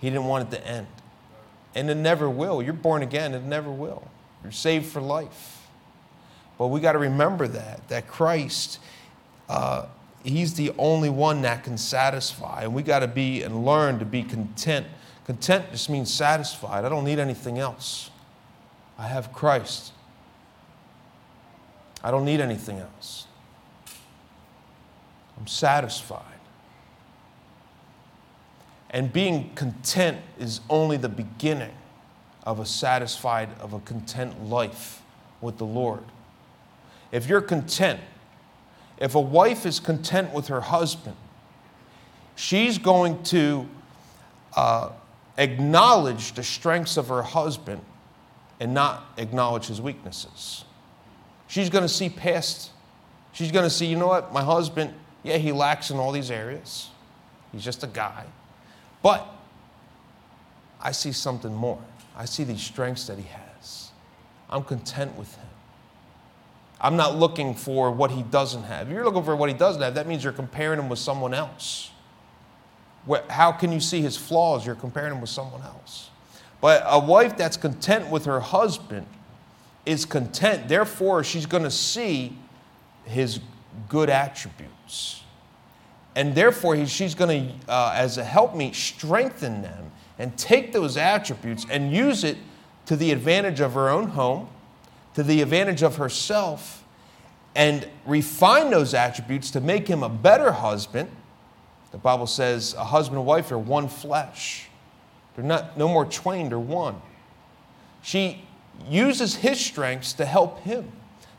He 0.00 0.08
didn't 0.08 0.24
want 0.24 0.48
it 0.52 0.56
to 0.56 0.66
end. 0.66 0.86
And 1.74 1.90
it 1.90 1.96
never 1.96 2.28
will. 2.28 2.62
You're 2.62 2.72
born 2.72 3.02
again, 3.02 3.34
it 3.34 3.44
never 3.44 3.70
will. 3.70 4.08
You're 4.42 4.52
saved 4.52 4.86
for 4.86 5.00
life. 5.00 5.68
But 6.58 6.68
we 6.68 6.80
got 6.80 6.92
to 6.92 6.98
remember 6.98 7.46
that, 7.48 7.88
that 7.88 8.08
Christ, 8.08 8.80
uh, 9.48 9.86
He's 10.22 10.54
the 10.54 10.72
only 10.76 11.08
one 11.08 11.42
that 11.42 11.64
can 11.64 11.78
satisfy. 11.78 12.64
And 12.64 12.74
we 12.74 12.82
got 12.82 12.98
to 12.98 13.08
be 13.08 13.42
and 13.42 13.64
learn 13.64 13.98
to 14.00 14.04
be 14.04 14.22
content. 14.22 14.86
Content 15.26 15.70
just 15.70 15.88
means 15.90 16.12
satisfied. 16.12 16.84
I 16.84 16.88
don't 16.88 17.04
need 17.04 17.18
anything 17.18 17.58
else. 17.58 18.10
I 18.98 19.06
have 19.06 19.32
Christ. 19.32 19.92
I 22.02 22.10
don't 22.10 22.24
need 22.24 22.40
anything 22.40 22.78
else. 22.78 23.26
I'm 25.38 25.46
satisfied. 25.46 26.24
And 28.90 29.12
being 29.12 29.54
content 29.54 30.18
is 30.38 30.60
only 30.68 30.96
the 30.96 31.08
beginning 31.08 31.72
of 32.44 32.58
a 32.58 32.66
satisfied, 32.66 33.48
of 33.60 33.72
a 33.72 33.78
content 33.80 34.48
life 34.48 35.02
with 35.40 35.58
the 35.58 35.64
Lord. 35.64 36.02
If 37.12 37.28
you're 37.28 37.40
content, 37.40 38.00
if 38.98 39.14
a 39.14 39.20
wife 39.20 39.64
is 39.64 39.80
content 39.80 40.32
with 40.32 40.48
her 40.48 40.60
husband, 40.60 41.16
she's 42.34 42.78
going 42.78 43.22
to 43.24 43.68
uh, 44.56 44.90
acknowledge 45.40 46.34
the 46.34 46.44
strengths 46.44 46.96
of 46.96 47.08
her 47.08 47.22
husband 47.22 47.80
and 48.60 48.74
not 48.74 49.06
acknowledge 49.16 49.66
his 49.66 49.80
weaknesses. 49.80 50.64
She's 51.48 51.70
going 51.70 51.82
to 51.82 51.88
see 51.88 52.10
past, 52.10 52.70
she's 53.32 53.50
going 53.50 53.64
to 53.64 53.70
see, 53.70 53.86
you 53.86 53.96
know 53.96 54.06
what, 54.06 54.32
my 54.32 54.42
husband, 54.42 54.94
yeah, 55.22 55.38
he 55.38 55.50
lacks 55.50 55.90
in 55.90 55.96
all 55.96 56.12
these 56.12 56.30
areas. 56.30 56.90
He's 57.52 57.64
just 57.64 57.82
a 57.82 57.86
guy. 57.86 58.26
But 59.02 59.26
I 60.80 60.92
see 60.92 61.12
something 61.12 61.52
more. 61.52 61.82
I 62.16 62.26
see 62.26 62.44
these 62.44 62.60
strengths 62.60 63.06
that 63.06 63.18
he 63.18 63.24
has. 63.24 63.90
I'm 64.50 64.62
content 64.62 65.16
with 65.16 65.34
him. 65.36 65.46
I'm 66.80 66.96
not 66.96 67.16
looking 67.16 67.54
for 67.54 67.90
what 67.90 68.10
he 68.10 68.22
doesn't 68.22 68.64
have. 68.64 68.88
If 68.88 68.94
you're 68.94 69.04
looking 69.04 69.24
for 69.24 69.36
what 69.36 69.48
he 69.48 69.54
doesn't 69.54 69.80
have, 69.82 69.94
that 69.94 70.06
means 70.06 70.22
you're 70.22 70.32
comparing 70.32 70.78
him 70.78 70.88
with 70.88 70.98
someone 70.98 71.34
else. 71.34 71.89
How 73.28 73.52
can 73.52 73.72
you 73.72 73.80
see 73.80 74.00
his 74.00 74.16
flaws? 74.16 74.64
You're 74.66 74.74
comparing 74.74 75.12
him 75.12 75.20
with 75.20 75.30
someone 75.30 75.62
else. 75.62 76.10
But 76.60 76.82
a 76.86 76.98
wife 76.98 77.36
that's 77.36 77.56
content 77.56 78.10
with 78.10 78.26
her 78.26 78.40
husband 78.40 79.06
is 79.86 80.04
content. 80.04 80.68
Therefore, 80.68 81.24
she's 81.24 81.46
going 81.46 81.62
to 81.62 81.70
see 81.70 82.36
his 83.04 83.40
good 83.88 84.10
attributes. 84.10 85.22
And 86.14 86.34
therefore, 86.34 86.84
she's 86.86 87.14
going 87.14 87.48
to, 87.48 87.72
uh, 87.72 87.94
as 87.94 88.18
a 88.18 88.24
helpmeet, 88.24 88.74
strengthen 88.74 89.62
them 89.62 89.90
and 90.18 90.36
take 90.36 90.72
those 90.72 90.96
attributes 90.96 91.64
and 91.70 91.92
use 91.92 92.24
it 92.24 92.36
to 92.86 92.96
the 92.96 93.12
advantage 93.12 93.60
of 93.60 93.74
her 93.74 93.88
own 93.88 94.08
home, 94.08 94.48
to 95.14 95.22
the 95.22 95.40
advantage 95.40 95.82
of 95.82 95.96
herself, 95.96 96.84
and 97.54 97.88
refine 98.04 98.70
those 98.70 98.92
attributes 98.92 99.50
to 99.52 99.60
make 99.60 99.88
him 99.88 100.02
a 100.02 100.08
better 100.08 100.52
husband. 100.52 101.10
The 101.92 101.98
Bible 101.98 102.26
says 102.26 102.74
a 102.74 102.84
husband 102.84 103.18
and 103.18 103.26
wife 103.26 103.50
are 103.52 103.58
one 103.58 103.88
flesh. 103.88 104.68
They're 105.34 105.44
not 105.44 105.76
no 105.76 105.88
more 105.88 106.04
twain, 106.04 106.48
they're 106.48 106.58
one. 106.58 107.00
She 108.02 108.44
uses 108.88 109.36
his 109.36 109.60
strengths 109.60 110.12
to 110.14 110.24
help 110.24 110.60
him, 110.60 110.90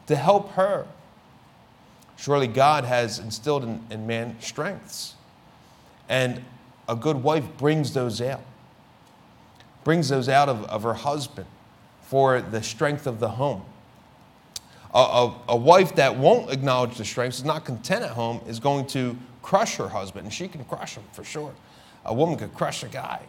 to 0.07 0.15
help 0.15 0.51
her. 0.51 0.85
Surely 2.17 2.47
God 2.47 2.83
has 2.83 3.19
instilled 3.19 3.63
in, 3.63 3.83
in 3.89 4.05
man 4.05 4.35
strengths. 4.39 5.15
And 6.07 6.43
a 6.87 6.95
good 6.95 7.17
wife 7.23 7.45
brings 7.57 7.93
those 7.93 8.21
out, 8.21 8.43
brings 9.83 10.09
those 10.09 10.29
out 10.29 10.49
of, 10.49 10.65
of 10.65 10.83
her 10.83 10.93
husband 10.93 11.47
for 12.01 12.41
the 12.41 12.61
strength 12.61 13.07
of 13.07 13.19
the 13.19 13.29
home. 13.29 13.63
A, 14.93 14.99
a, 14.99 15.35
a, 15.49 15.55
wife 15.55 15.95
that 15.95 16.17
won't 16.17 16.51
acknowledge 16.51 16.97
the 16.97 17.05
strengths, 17.05 17.37
is 17.37 17.45
not 17.45 17.63
content 17.63 18.03
at 18.03 18.11
home, 18.11 18.41
is 18.45 18.59
going 18.59 18.85
to 18.87 19.17
crush 19.41 19.75
her 19.77 19.89
husband, 19.89 20.25
and 20.25 20.33
she 20.33 20.47
can 20.47 20.63
crush 20.65 20.95
him 20.95 21.03
for 21.11 21.23
sure. 21.23 21.53
A 22.05 22.13
woman 22.13 22.37
could 22.37 22.53
crush 22.53 22.83
a 22.83 22.87
guy. 22.87 23.21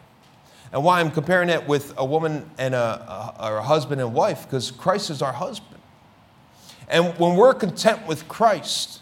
And 0.71 0.83
why 0.83 0.99
I'm 0.99 1.11
comparing 1.11 1.49
it 1.49 1.67
with 1.67 1.93
a 1.97 2.05
woman 2.05 2.49
and 2.57 2.73
a, 2.73 3.35
a, 3.39 3.57
a 3.57 3.61
husband 3.61 4.01
and 4.01 4.13
wife, 4.13 4.43
because 4.43 4.71
Christ 4.71 5.09
is 5.09 5.21
our 5.21 5.33
husband. 5.33 5.79
And 6.87 7.17
when 7.19 7.35
we're 7.35 7.53
content 7.53 8.07
with 8.07 8.27
Christ, 8.27 9.01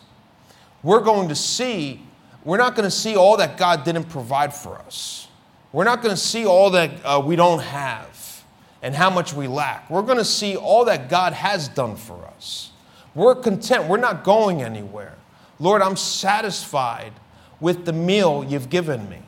we're 0.83 0.99
going 0.99 1.29
to 1.29 1.35
see, 1.35 2.01
we're 2.43 2.57
not 2.57 2.75
going 2.75 2.87
to 2.87 2.95
see 2.95 3.15
all 3.15 3.37
that 3.37 3.57
God 3.57 3.83
didn't 3.83 4.05
provide 4.05 4.53
for 4.53 4.77
us. 4.79 5.27
We're 5.71 5.85
not 5.85 6.01
going 6.01 6.13
to 6.13 6.21
see 6.21 6.45
all 6.45 6.71
that 6.71 6.91
uh, 7.05 7.21
we 7.25 7.35
don't 7.35 7.61
have 7.61 8.43
and 8.81 8.93
how 8.93 9.09
much 9.09 9.33
we 9.33 9.47
lack. 9.47 9.89
We're 9.89 10.01
going 10.01 10.17
to 10.17 10.25
see 10.25 10.57
all 10.57 10.85
that 10.85 11.09
God 11.09 11.33
has 11.33 11.67
done 11.69 11.95
for 11.95 12.25
us. 12.25 12.71
We're 13.15 13.35
content. 13.35 13.87
We're 13.87 13.97
not 13.97 14.23
going 14.23 14.61
anywhere. 14.61 15.15
Lord, 15.61 15.83
I'm 15.83 15.95
satisfied 15.95 17.13
with 17.59 17.85
the 17.85 17.93
meal 17.93 18.43
you've 18.43 18.71
given 18.71 19.07
me. 19.07 19.19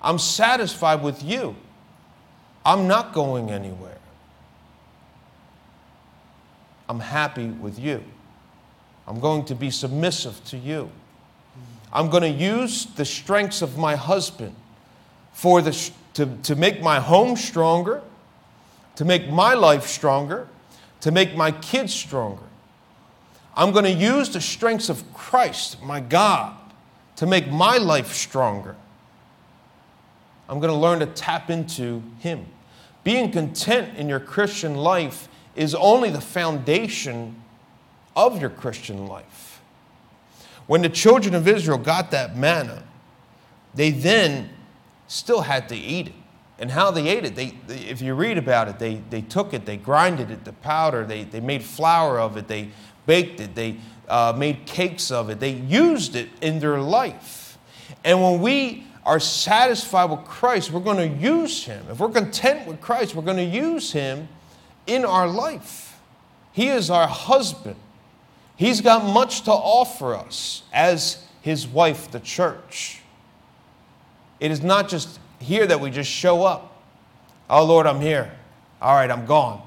I'm 0.00 0.20
satisfied 0.20 1.02
with 1.02 1.20
you. 1.20 1.56
I'm 2.64 2.86
not 2.86 3.12
going 3.12 3.50
anywhere. 3.50 3.98
I'm 6.88 7.00
happy 7.00 7.48
with 7.48 7.76
you. 7.76 8.04
I'm 9.08 9.18
going 9.18 9.44
to 9.46 9.56
be 9.56 9.72
submissive 9.72 10.42
to 10.46 10.56
you. 10.56 10.92
I'm 11.92 12.08
going 12.08 12.22
to 12.22 12.28
use 12.28 12.86
the 12.86 13.04
strengths 13.04 13.60
of 13.60 13.76
my 13.76 13.96
husband 13.96 14.54
for 15.32 15.60
the, 15.60 15.90
to, 16.14 16.36
to 16.44 16.54
make 16.54 16.80
my 16.80 17.00
home 17.00 17.34
stronger, 17.34 18.00
to 18.94 19.04
make 19.04 19.28
my 19.28 19.54
life 19.54 19.88
stronger, 19.88 20.46
to 21.00 21.10
make 21.10 21.34
my 21.34 21.50
kids 21.50 21.92
stronger. 21.92 22.44
I'm 23.60 23.72
going 23.72 23.84
to 23.84 23.92
use 23.92 24.30
the 24.30 24.40
strengths 24.40 24.88
of 24.88 25.12
Christ, 25.12 25.82
my 25.82 26.00
God, 26.00 26.56
to 27.16 27.26
make 27.26 27.50
my 27.52 27.76
life 27.76 28.14
stronger. 28.14 28.74
I'm 30.48 30.60
going 30.60 30.72
to 30.72 30.78
learn 30.78 31.00
to 31.00 31.06
tap 31.06 31.50
into 31.50 32.02
Him. 32.20 32.46
Being 33.04 33.30
content 33.30 33.98
in 33.98 34.08
your 34.08 34.18
Christian 34.18 34.76
life 34.76 35.28
is 35.54 35.74
only 35.74 36.08
the 36.08 36.22
foundation 36.22 37.36
of 38.16 38.40
your 38.40 38.48
Christian 38.48 39.06
life. 39.06 39.60
When 40.66 40.80
the 40.80 40.88
children 40.88 41.34
of 41.34 41.46
Israel 41.46 41.76
got 41.76 42.12
that 42.12 42.38
manna, 42.38 42.82
they 43.74 43.90
then 43.90 44.48
still 45.06 45.42
had 45.42 45.68
to 45.68 45.76
eat 45.76 46.06
it. 46.08 46.14
And 46.58 46.70
how 46.70 46.90
they 46.90 47.08
ate 47.08 47.24
it, 47.24 47.34
they, 47.34 47.54
they, 47.66 47.78
if 47.78 48.02
you 48.02 48.14
read 48.14 48.36
about 48.36 48.68
it, 48.68 48.78
they, 48.78 48.96
they 49.08 49.22
took 49.22 49.54
it, 49.54 49.64
they 49.64 49.78
grinded 49.78 50.30
it 50.30 50.44
to 50.44 50.52
powder, 50.52 51.06
they, 51.06 51.24
they 51.24 51.40
made 51.40 51.62
flour 51.62 52.20
of 52.20 52.36
it, 52.36 52.48
they 52.48 52.68
baked 53.10 53.40
it, 53.40 53.56
they 53.56 53.74
uh, 54.08 54.32
made 54.36 54.64
cakes 54.66 55.10
of 55.10 55.30
it, 55.30 55.40
they 55.40 55.50
used 55.50 56.14
it 56.14 56.28
in 56.40 56.60
their 56.60 56.78
life. 56.78 57.58
And 58.04 58.22
when 58.22 58.40
we 58.40 58.84
are 59.04 59.18
satisfied 59.18 60.12
with 60.12 60.24
Christ, 60.26 60.70
we're 60.70 60.78
going 60.78 61.10
to 61.10 61.18
use 61.20 61.64
Him. 61.64 61.84
If 61.90 61.98
we're 61.98 62.10
content 62.10 62.68
with 62.68 62.80
Christ, 62.80 63.16
we're 63.16 63.24
going 63.24 63.38
to 63.38 63.42
use 63.42 63.90
Him 63.90 64.28
in 64.86 65.04
our 65.04 65.26
life. 65.26 66.00
He 66.52 66.68
is 66.68 66.88
our 66.88 67.08
husband. 67.08 67.74
He's 68.54 68.80
got 68.80 69.04
much 69.04 69.42
to 69.42 69.50
offer 69.50 70.14
us 70.14 70.62
as 70.72 71.24
His 71.42 71.66
wife, 71.66 72.12
the 72.12 72.20
church. 72.20 73.00
It 74.38 74.52
is 74.52 74.62
not 74.62 74.88
just 74.88 75.18
here 75.40 75.66
that 75.66 75.80
we 75.80 75.90
just 75.90 76.10
show 76.10 76.44
up. 76.44 76.80
Oh, 77.48 77.64
Lord, 77.64 77.88
I'm 77.88 78.00
here. 78.00 78.30
All 78.80 78.94
right, 78.94 79.10
I'm 79.10 79.26
gone. 79.26 79.60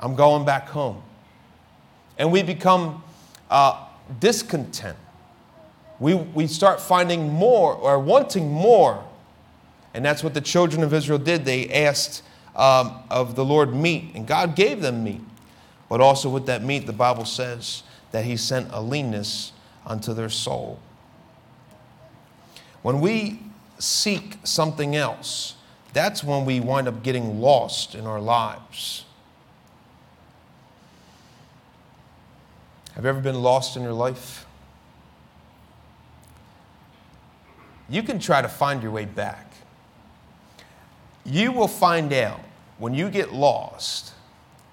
I'm 0.00 0.16
going 0.16 0.44
back 0.44 0.68
home. 0.68 1.04
And 2.20 2.30
we 2.30 2.42
become 2.42 3.02
uh, 3.50 3.82
discontent. 4.20 4.98
We, 5.98 6.14
we 6.14 6.48
start 6.48 6.78
finding 6.78 7.32
more 7.32 7.72
or 7.72 7.98
wanting 7.98 8.52
more. 8.52 9.02
And 9.94 10.04
that's 10.04 10.22
what 10.22 10.34
the 10.34 10.42
children 10.42 10.82
of 10.82 10.92
Israel 10.92 11.18
did. 11.18 11.46
They 11.46 11.70
asked 11.70 12.22
um, 12.54 13.02
of 13.10 13.36
the 13.36 13.44
Lord 13.44 13.74
meat, 13.74 14.10
and 14.14 14.26
God 14.26 14.54
gave 14.54 14.82
them 14.82 15.02
meat. 15.02 15.22
But 15.88 16.02
also 16.02 16.28
with 16.28 16.44
that 16.44 16.62
meat, 16.62 16.86
the 16.86 16.92
Bible 16.92 17.24
says 17.24 17.84
that 18.12 18.26
He 18.26 18.36
sent 18.36 18.68
a 18.70 18.82
leanness 18.82 19.52
unto 19.86 20.12
their 20.12 20.28
soul. 20.28 20.78
When 22.82 23.00
we 23.00 23.40
seek 23.78 24.36
something 24.44 24.94
else, 24.94 25.54
that's 25.94 26.22
when 26.22 26.44
we 26.44 26.60
wind 26.60 26.86
up 26.86 27.02
getting 27.02 27.40
lost 27.40 27.94
in 27.94 28.06
our 28.06 28.20
lives. 28.20 29.06
Have 32.94 33.04
you 33.04 33.10
ever 33.10 33.20
been 33.20 33.42
lost 33.42 33.76
in 33.76 33.82
your 33.82 33.92
life? 33.92 34.46
You 37.88 38.02
can 38.02 38.18
try 38.18 38.42
to 38.42 38.48
find 38.48 38.82
your 38.82 38.92
way 38.92 39.04
back. 39.04 39.52
You 41.24 41.52
will 41.52 41.68
find 41.68 42.12
out 42.12 42.40
when 42.78 42.94
you 42.94 43.10
get 43.10 43.32
lost, 43.32 44.14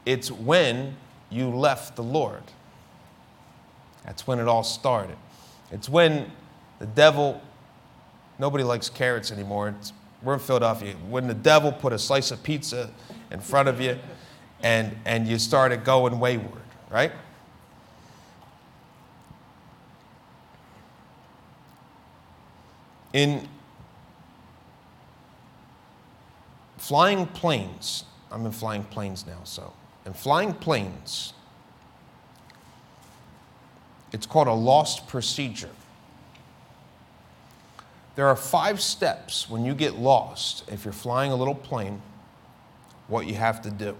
it's 0.05 0.31
when 0.31 0.95
you 1.29 1.49
left 1.49 1.95
the 1.95 2.03
Lord. 2.03 2.43
That's 4.05 4.25
when 4.25 4.39
it 4.39 4.47
all 4.47 4.63
started. 4.63 5.17
It's 5.71 5.89
when 5.89 6.31
the 6.79 6.85
devil 6.85 7.41
Nobody 8.39 8.63
likes 8.63 8.89
carrots 8.89 9.31
anymore. 9.31 9.69
It's, 9.69 9.93
we're 10.21 10.35
in 10.35 10.39
Philadelphia. 10.39 10.93
When 11.09 11.27
the 11.27 11.33
devil 11.33 11.71
put 11.71 11.93
a 11.93 11.99
slice 11.99 12.31
of 12.31 12.43
pizza 12.43 12.89
in 13.31 13.39
front 13.39 13.67
of 13.67 13.81
you 13.81 13.97
and, 14.61 14.95
and 15.05 15.27
you 15.27 15.39
started 15.39 15.83
going 15.83 16.19
wayward, 16.19 16.61
right? 16.89 17.11
In 23.17 23.47
flying 26.77 27.25
planes, 27.25 28.03
I'm 28.31 28.45
in 28.45 28.51
flying 28.51 28.83
planes 28.83 29.25
now, 29.25 29.39
so 29.43 29.73
in 30.05 30.13
flying 30.13 30.53
planes, 30.53 31.33
it's 34.13 34.27
called 34.27 34.47
a 34.47 34.53
lost 34.53 35.07
procedure. 35.07 35.71
There 38.15 38.27
are 38.27 38.35
five 38.35 38.79
steps 38.79 39.49
when 39.49 39.65
you 39.65 39.73
get 39.73 39.95
lost, 39.95 40.69
if 40.71 40.85
you're 40.85 40.93
flying 40.93 41.31
a 41.31 41.35
little 41.35 41.55
plane, 41.55 42.03
what 43.07 43.25
you 43.25 43.33
have 43.33 43.63
to 43.63 43.71
do. 43.71 43.97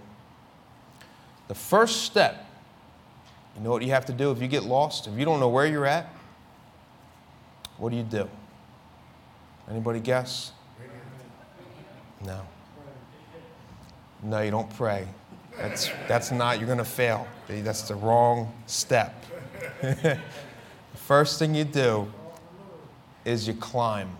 The 1.48 1.56
first 1.56 2.04
step, 2.04 2.46
you 3.56 3.64
know 3.64 3.70
what 3.70 3.82
you 3.82 3.90
have 3.90 4.06
to 4.06 4.12
do 4.12 4.30
if 4.30 4.40
you 4.40 4.46
get 4.46 4.62
lost? 4.62 5.08
If 5.08 5.18
you 5.18 5.24
don't 5.24 5.40
know 5.40 5.48
where 5.48 5.66
you're 5.66 5.86
at, 5.86 6.06
what 7.78 7.90
do 7.90 7.96
you 7.96 8.04
do? 8.04 8.28
Anybody 9.70 10.00
guess? 10.00 10.52
No. 12.24 12.40
No, 14.22 14.40
you 14.40 14.50
don't 14.50 14.74
pray. 14.76 15.06
That's, 15.56 15.90
that's 16.06 16.30
not, 16.30 16.58
you're 16.58 16.66
going 16.66 16.78
to 16.78 16.84
fail. 16.84 17.26
That's 17.48 17.82
the 17.82 17.94
wrong 17.94 18.52
step. 18.66 19.24
the 19.80 20.18
first 20.94 21.38
thing 21.38 21.54
you 21.54 21.64
do 21.64 22.10
is 23.24 23.46
you 23.46 23.54
climb. 23.54 24.10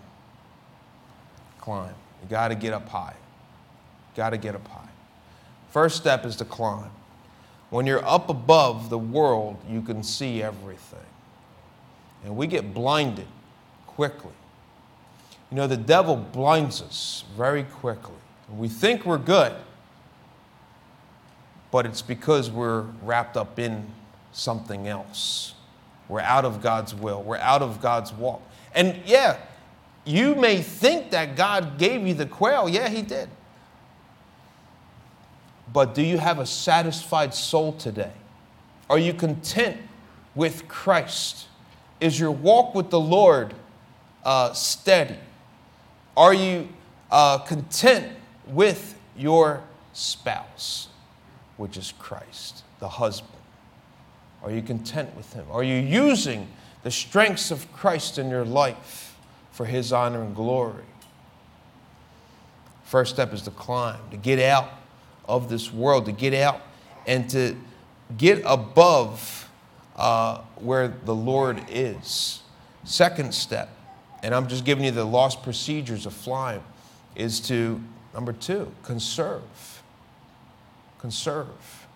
Climb. 1.60 1.94
You 2.22 2.28
got 2.28 2.48
to 2.48 2.54
get 2.54 2.72
up 2.72 2.88
high. 2.88 3.14
Got 4.16 4.30
to 4.30 4.36
get 4.36 4.54
up 4.54 4.66
high. 4.68 4.88
First 5.70 5.96
step 5.96 6.24
is 6.24 6.36
to 6.36 6.44
climb. 6.44 6.90
When 7.70 7.86
you're 7.86 8.04
up 8.06 8.30
above 8.30 8.90
the 8.90 8.98
world, 8.98 9.58
you 9.68 9.82
can 9.82 10.02
see 10.02 10.42
everything. 10.42 10.98
And 12.24 12.36
we 12.36 12.46
get 12.46 12.74
blinded 12.74 13.26
quickly. 13.86 14.32
You 15.50 15.56
know, 15.56 15.66
the 15.66 15.76
devil 15.76 16.16
blinds 16.16 16.82
us 16.82 17.24
very 17.36 17.64
quickly. 17.64 18.14
We 18.54 18.68
think 18.68 19.04
we're 19.04 19.18
good, 19.18 19.54
but 21.70 21.86
it's 21.86 22.02
because 22.02 22.50
we're 22.50 22.82
wrapped 23.02 23.36
up 23.36 23.58
in 23.58 23.86
something 24.32 24.88
else. 24.88 25.54
We're 26.08 26.20
out 26.20 26.44
of 26.44 26.62
God's 26.62 26.94
will, 26.94 27.22
we're 27.22 27.38
out 27.38 27.62
of 27.62 27.80
God's 27.80 28.12
walk. 28.12 28.42
And 28.74 29.00
yeah, 29.04 29.38
you 30.04 30.34
may 30.34 30.62
think 30.62 31.10
that 31.10 31.36
God 31.36 31.78
gave 31.78 32.06
you 32.06 32.14
the 32.14 32.26
quail. 32.26 32.68
Yeah, 32.68 32.88
He 32.88 33.02
did. 33.02 33.28
But 35.72 35.94
do 35.94 36.02
you 36.02 36.18
have 36.18 36.38
a 36.38 36.46
satisfied 36.46 37.34
soul 37.34 37.72
today? 37.72 38.12
Are 38.88 38.98
you 38.98 39.12
content 39.12 39.76
with 40.34 40.66
Christ? 40.66 41.46
Is 42.00 42.18
your 42.18 42.30
walk 42.30 42.74
with 42.74 42.88
the 42.88 43.00
Lord 43.00 43.52
uh, 44.24 44.54
steady? 44.54 45.16
Are 46.18 46.34
you 46.34 46.68
uh, 47.10 47.38
content 47.38 48.12
with 48.46 48.98
your 49.16 49.62
spouse, 49.94 50.88
which 51.56 51.78
is 51.78 51.94
Christ, 51.98 52.64
the 52.78 52.88
husband? 52.88 53.32
Are 54.42 54.50
you 54.50 54.60
content 54.60 55.16
with 55.16 55.32
him? 55.32 55.46
Are 55.50 55.62
you 55.62 55.76
using 55.76 56.48
the 56.82 56.90
strengths 56.90 57.50
of 57.50 57.70
Christ 57.72 58.18
in 58.18 58.30
your 58.30 58.44
life 58.44 59.16
for 59.50 59.66
His 59.66 59.92
honor 59.92 60.22
and 60.22 60.34
glory. 60.34 60.84
First 62.84 63.14
step 63.14 63.32
is 63.32 63.42
to 63.42 63.50
climb, 63.50 63.98
to 64.10 64.16
get 64.16 64.38
out 64.38 64.70
of 65.28 65.48
this 65.48 65.72
world, 65.72 66.06
to 66.06 66.12
get 66.12 66.32
out 66.32 66.62
and 67.06 67.28
to 67.30 67.56
get 68.16 68.40
above 68.46 69.50
uh, 69.96 70.38
where 70.56 70.88
the 70.88 71.14
Lord 71.14 71.62
is. 71.68 72.42
Second 72.84 73.34
step, 73.34 73.68
and 74.22 74.34
I'm 74.34 74.48
just 74.48 74.64
giving 74.64 74.84
you 74.84 74.90
the 74.90 75.04
lost 75.04 75.42
procedures 75.42 76.06
of 76.06 76.12
flying, 76.12 76.62
is 77.14 77.40
to, 77.40 77.80
number 78.14 78.32
two, 78.32 78.72
conserve. 78.82 79.82
Conserve. 80.98 81.86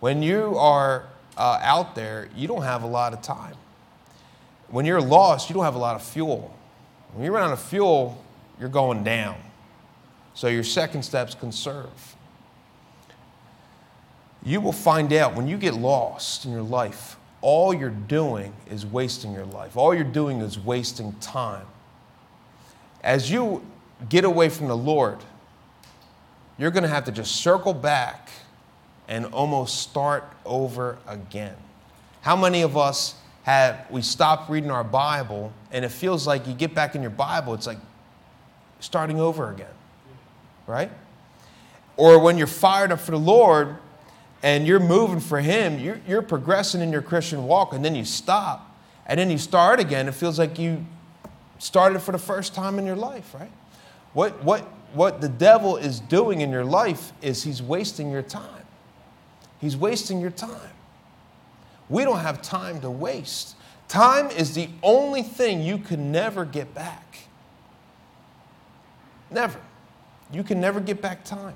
When 0.00 0.22
you 0.22 0.56
are 0.56 1.06
uh, 1.36 1.58
out 1.62 1.94
there, 1.94 2.28
you 2.36 2.46
don't 2.46 2.62
have 2.62 2.82
a 2.82 2.86
lot 2.86 3.12
of 3.12 3.22
time 3.22 3.56
when 4.74 4.84
you're 4.86 5.00
lost, 5.00 5.48
you 5.48 5.54
don't 5.54 5.64
have 5.64 5.76
a 5.76 5.78
lot 5.78 5.94
of 5.94 6.02
fuel. 6.02 6.52
When 7.12 7.24
you 7.24 7.32
run 7.32 7.44
out 7.44 7.52
of 7.52 7.62
fuel, 7.62 8.22
you're 8.58 8.68
going 8.68 9.04
down. 9.04 9.36
So 10.34 10.48
your 10.48 10.64
second 10.64 11.04
step 11.04 11.28
is 11.28 11.36
conserve. 11.36 12.16
You 14.42 14.60
will 14.60 14.72
find 14.72 15.12
out 15.12 15.36
when 15.36 15.46
you 15.46 15.56
get 15.56 15.74
lost 15.74 16.44
in 16.44 16.50
your 16.50 16.62
life, 16.62 17.16
all 17.44 17.74
you're 17.74 17.90
doing 17.90 18.54
is 18.70 18.86
wasting 18.86 19.34
your 19.34 19.44
life. 19.44 19.76
All 19.76 19.94
you're 19.94 20.02
doing 20.02 20.40
is 20.40 20.58
wasting 20.58 21.12
time. 21.20 21.66
As 23.02 23.30
you 23.30 23.62
get 24.08 24.24
away 24.24 24.48
from 24.48 24.66
the 24.68 24.76
Lord, 24.76 25.18
you're 26.56 26.70
going 26.70 26.84
to 26.84 26.88
have 26.88 27.04
to 27.04 27.12
just 27.12 27.36
circle 27.36 27.74
back 27.74 28.30
and 29.08 29.26
almost 29.26 29.82
start 29.82 30.24
over 30.46 30.96
again. 31.06 31.54
How 32.22 32.34
many 32.34 32.62
of 32.62 32.78
us 32.78 33.14
have 33.42 33.90
we 33.90 34.00
stopped 34.00 34.48
reading 34.48 34.70
our 34.70 34.82
Bible, 34.82 35.52
and 35.70 35.84
it 35.84 35.90
feels 35.90 36.26
like 36.26 36.46
you 36.46 36.54
get 36.54 36.74
back 36.74 36.94
in 36.94 37.02
your 37.02 37.10
Bible, 37.10 37.52
it's 37.52 37.66
like 37.66 37.78
starting 38.80 39.20
over 39.20 39.50
again, 39.50 39.66
right? 40.66 40.90
Or 41.98 42.18
when 42.20 42.38
you're 42.38 42.46
fired 42.46 42.90
up 42.90 43.00
for 43.00 43.10
the 43.10 43.18
Lord 43.18 43.76
and 44.44 44.66
you're 44.66 44.78
moving 44.78 45.20
for 45.20 45.40
Him, 45.40 45.78
you're, 45.78 45.98
you're 46.06 46.20
progressing 46.20 46.82
in 46.82 46.92
your 46.92 47.00
Christian 47.00 47.44
walk, 47.44 47.72
and 47.72 47.82
then 47.82 47.94
you 47.94 48.04
stop, 48.04 48.76
and 49.06 49.18
then 49.18 49.30
you 49.30 49.38
start 49.38 49.80
again. 49.80 50.06
It 50.06 50.12
feels 50.12 50.38
like 50.38 50.58
you 50.58 50.84
started 51.58 52.00
for 52.00 52.12
the 52.12 52.18
first 52.18 52.54
time 52.54 52.78
in 52.78 52.84
your 52.84 52.94
life, 52.94 53.32
right? 53.32 53.50
What, 54.12 54.44
what, 54.44 54.60
what 54.92 55.22
the 55.22 55.30
devil 55.30 55.78
is 55.78 55.98
doing 55.98 56.42
in 56.42 56.50
your 56.50 56.64
life 56.64 57.12
is 57.22 57.42
he's 57.42 57.62
wasting 57.62 58.10
your 58.10 58.20
time. 58.20 58.66
He's 59.62 59.78
wasting 59.78 60.20
your 60.20 60.30
time. 60.30 60.72
We 61.88 62.04
don't 62.04 62.20
have 62.20 62.42
time 62.42 62.82
to 62.82 62.90
waste. 62.90 63.56
Time 63.88 64.28
is 64.30 64.54
the 64.54 64.68
only 64.82 65.22
thing 65.22 65.62
you 65.62 65.78
can 65.78 66.12
never 66.12 66.44
get 66.44 66.74
back. 66.74 67.16
Never. 69.30 69.58
You 70.30 70.42
can 70.42 70.60
never 70.60 70.80
get 70.80 71.00
back 71.00 71.24
time. 71.24 71.54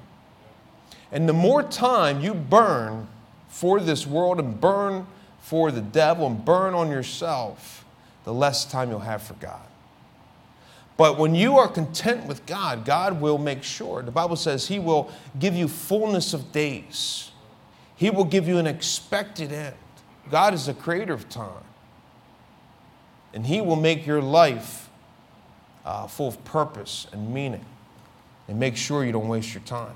And 1.11 1.29
the 1.29 1.33
more 1.33 1.63
time 1.63 2.21
you 2.21 2.35
burn 2.35 3.09
for 3.49 3.81
this 3.81 4.07
world 4.07 4.39
and 4.39 4.61
burn 4.61 5.07
for 5.41 5.71
the 5.71 5.81
devil 5.81 6.27
and 6.27 6.45
burn 6.45 6.75
on 6.75 6.91
yourself, 6.91 7.85
the 8.25 8.35
less 8.35 8.65
time 8.65 8.91
you'll 8.91 8.99
have 9.01 9.23
for 9.23 9.35
God. 9.35 9.63
But 10.99 11.17
when 11.17 11.35
you 11.35 11.57
are 11.59 11.69
content 11.69 12.27
with 12.27 12.45
God, 12.45 12.85
God 12.85 13.21
will 13.21 13.39
make 13.39 13.63
sure. 13.63 14.03
The 14.03 14.11
Bible 14.11 14.37
says 14.37 14.67
He 14.67 14.79
will 14.79 15.11
give 15.39 15.55
you 15.55 15.69
fullness 15.69 16.35
of 16.35 16.53
days, 16.53 17.31
He 17.97 18.11
will 18.11 18.25
give 18.25 18.47
you 18.47 18.59
an 18.59 18.67
expected 18.67 19.53
end. 19.53 19.77
God 20.31 20.53
is 20.53 20.67
the 20.67 20.75
creator 20.75 21.15
of 21.15 21.29
time. 21.31 21.65
And 23.33 23.47
He 23.47 23.61
will 23.61 23.77
make 23.77 24.07
your 24.07 24.21
life 24.21 24.91
uh, 25.85 26.07
full 26.07 26.29
of 26.29 26.45
purpose 26.45 27.07
and 27.13 27.33
meaning 27.33 27.65
and 28.47 28.59
make 28.59 28.77
sure 28.77 29.05
you 29.05 29.13
don't 29.13 29.29
waste 29.29 29.55
your 29.55 29.63
time. 29.63 29.95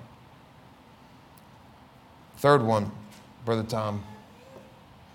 Third 2.42 2.64
one, 2.64 2.90
Brother 3.44 3.62
Tom. 3.62 4.02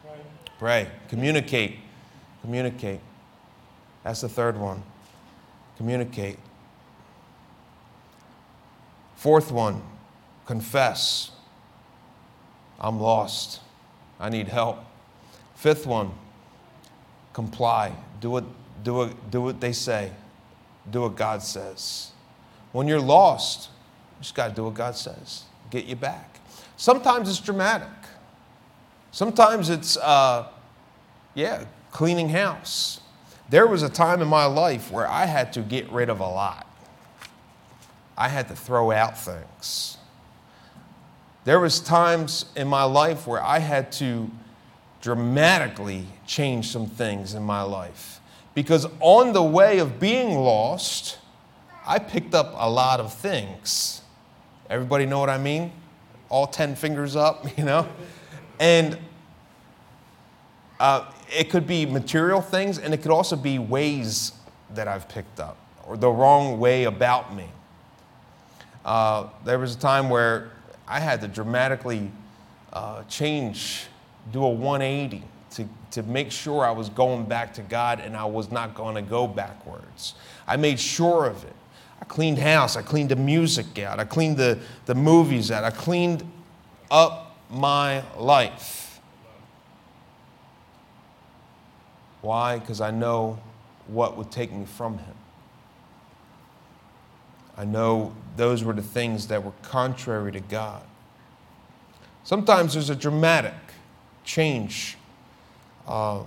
Pray. 0.01 0.15
Pray. 0.59 0.87
Communicate. 1.09 1.75
Communicate. 2.39 3.01
That's 4.05 4.21
the 4.21 4.29
third 4.29 4.57
one. 4.57 4.81
Communicate. 5.75 6.39
Fourth 9.17 9.51
one, 9.51 9.81
confess. 10.45 11.31
I'm 12.79 12.97
lost. 12.97 13.59
I 14.21 14.29
need 14.29 14.47
help. 14.47 14.85
Fifth 15.53 15.85
one, 15.85 16.13
comply. 17.33 17.91
Do 18.21 18.29
what, 18.29 18.45
do 18.85 18.93
what, 18.93 19.29
do 19.29 19.41
what 19.41 19.59
they 19.59 19.73
say. 19.73 20.13
Do 20.89 21.01
what 21.01 21.17
God 21.17 21.43
says. 21.43 22.11
When 22.71 22.87
you're 22.87 23.01
lost, 23.01 23.67
you 24.17 24.23
just 24.23 24.33
got 24.33 24.47
to 24.47 24.55
do 24.55 24.63
what 24.63 24.75
God 24.75 24.95
says. 24.95 25.43
Get 25.69 25.87
you 25.87 25.97
back. 25.97 26.37
Sometimes 26.77 27.27
it's 27.27 27.39
dramatic. 27.39 27.89
Sometimes 29.11 29.69
it's, 29.69 29.97
uh, 29.97 30.47
yeah, 31.33 31.65
cleaning 31.91 32.29
house. 32.29 33.01
There 33.49 33.65
was 33.65 33.81
a 33.81 33.89
time 33.89 34.21
in 34.21 34.27
my 34.27 34.45
life 34.45 34.91
where 34.91 35.07
I 35.07 35.25
had 35.25 35.53
to 35.53 35.61
get 35.61 35.89
rid 35.91 36.09
of 36.09 36.19
a 36.19 36.27
lot. 36.27 36.67
I 38.15 38.29
had 38.29 38.47
to 38.49 38.55
throw 38.55 38.91
out 38.91 39.17
things. 39.17 39.97
There 41.45 41.59
was 41.59 41.79
times 41.79 42.45
in 42.55 42.67
my 42.67 42.83
life 42.83 43.25
where 43.25 43.41
I 43.41 43.59
had 43.59 43.91
to 43.93 44.29
dramatically 45.01 46.05
change 46.25 46.67
some 46.67 46.87
things 46.87 47.33
in 47.33 47.43
my 47.43 47.61
life. 47.61 48.19
Because 48.53 48.85
on 48.99 49.33
the 49.33 49.43
way 49.43 49.79
of 49.79 49.99
being 49.99 50.35
lost, 50.35 51.17
I 51.85 51.99
picked 51.99 52.35
up 52.35 52.53
a 52.57 52.69
lot 52.69 52.99
of 52.99 53.13
things. 53.13 54.01
Everybody 54.69 55.05
know 55.05 55.19
what 55.19 55.29
I 55.29 55.37
mean? 55.37 55.71
All 56.29 56.47
10 56.47 56.75
fingers 56.75 57.15
up, 57.15 57.45
you 57.57 57.63
know? 57.63 57.87
And 58.59 58.97
uh, 60.79 61.11
it 61.35 61.49
could 61.49 61.67
be 61.67 61.85
material 61.85 62.41
things, 62.41 62.77
and 62.77 62.93
it 62.93 63.01
could 63.01 63.11
also 63.11 63.35
be 63.35 63.59
ways 63.59 64.33
that 64.73 64.87
I've 64.87 65.07
picked 65.09 65.39
up 65.39 65.57
or 65.85 65.97
the 65.97 66.09
wrong 66.09 66.59
way 66.59 66.83
about 66.83 67.33
me. 67.33 67.47
Uh, 68.83 69.27
there 69.43 69.57
was 69.57 69.75
a 69.75 69.79
time 69.79 70.09
where 70.09 70.51
I 70.87 70.99
had 70.99 71.21
to 71.21 71.27
dramatically 71.27 72.11
uh, 72.73 73.03
change, 73.03 73.87
do 74.31 74.43
a 74.43 74.49
180 74.49 75.23
to, 75.51 75.67
to 75.91 76.03
make 76.03 76.31
sure 76.31 76.63
I 76.63 76.71
was 76.71 76.89
going 76.89 77.25
back 77.25 77.53
to 77.55 77.61
God 77.61 77.99
and 77.99 78.15
I 78.15 78.25
was 78.25 78.51
not 78.51 78.75
going 78.75 78.95
to 78.95 79.01
go 79.01 79.27
backwards. 79.27 80.15
I 80.45 80.57
made 80.57 80.79
sure 80.79 81.25
of 81.25 81.43
it. 81.43 81.55
I 82.01 82.05
cleaned 82.05 82.37
house, 82.37 82.75
I 82.75 82.81
cleaned 82.81 83.09
the 83.09 83.15
music 83.15 83.79
out, 83.79 83.99
I 83.99 84.05
cleaned 84.05 84.37
the, 84.37 84.59
the 84.85 84.95
movies 84.95 85.51
out, 85.51 85.63
I 85.63 85.71
cleaned 85.71 86.29
up 86.91 87.35
my 87.49 88.03
life. 88.17 88.99
Why? 92.21 92.59
Because 92.59 92.81
I 92.81 92.91
know 92.91 93.39
what 93.87 94.17
would 94.17 94.31
take 94.31 94.51
me 94.51 94.65
from 94.65 94.97
Him. 94.97 95.15
I 97.57 97.65
know 97.65 98.13
those 98.35 98.63
were 98.63 98.73
the 98.73 98.81
things 98.81 99.27
that 99.27 99.43
were 99.43 99.53
contrary 99.63 100.31
to 100.31 100.39
God. 100.39 100.83
Sometimes 102.23 102.73
there's 102.73 102.89
a 102.89 102.95
dramatic 102.95 103.53
change 104.23 104.97
uh, 105.87 106.21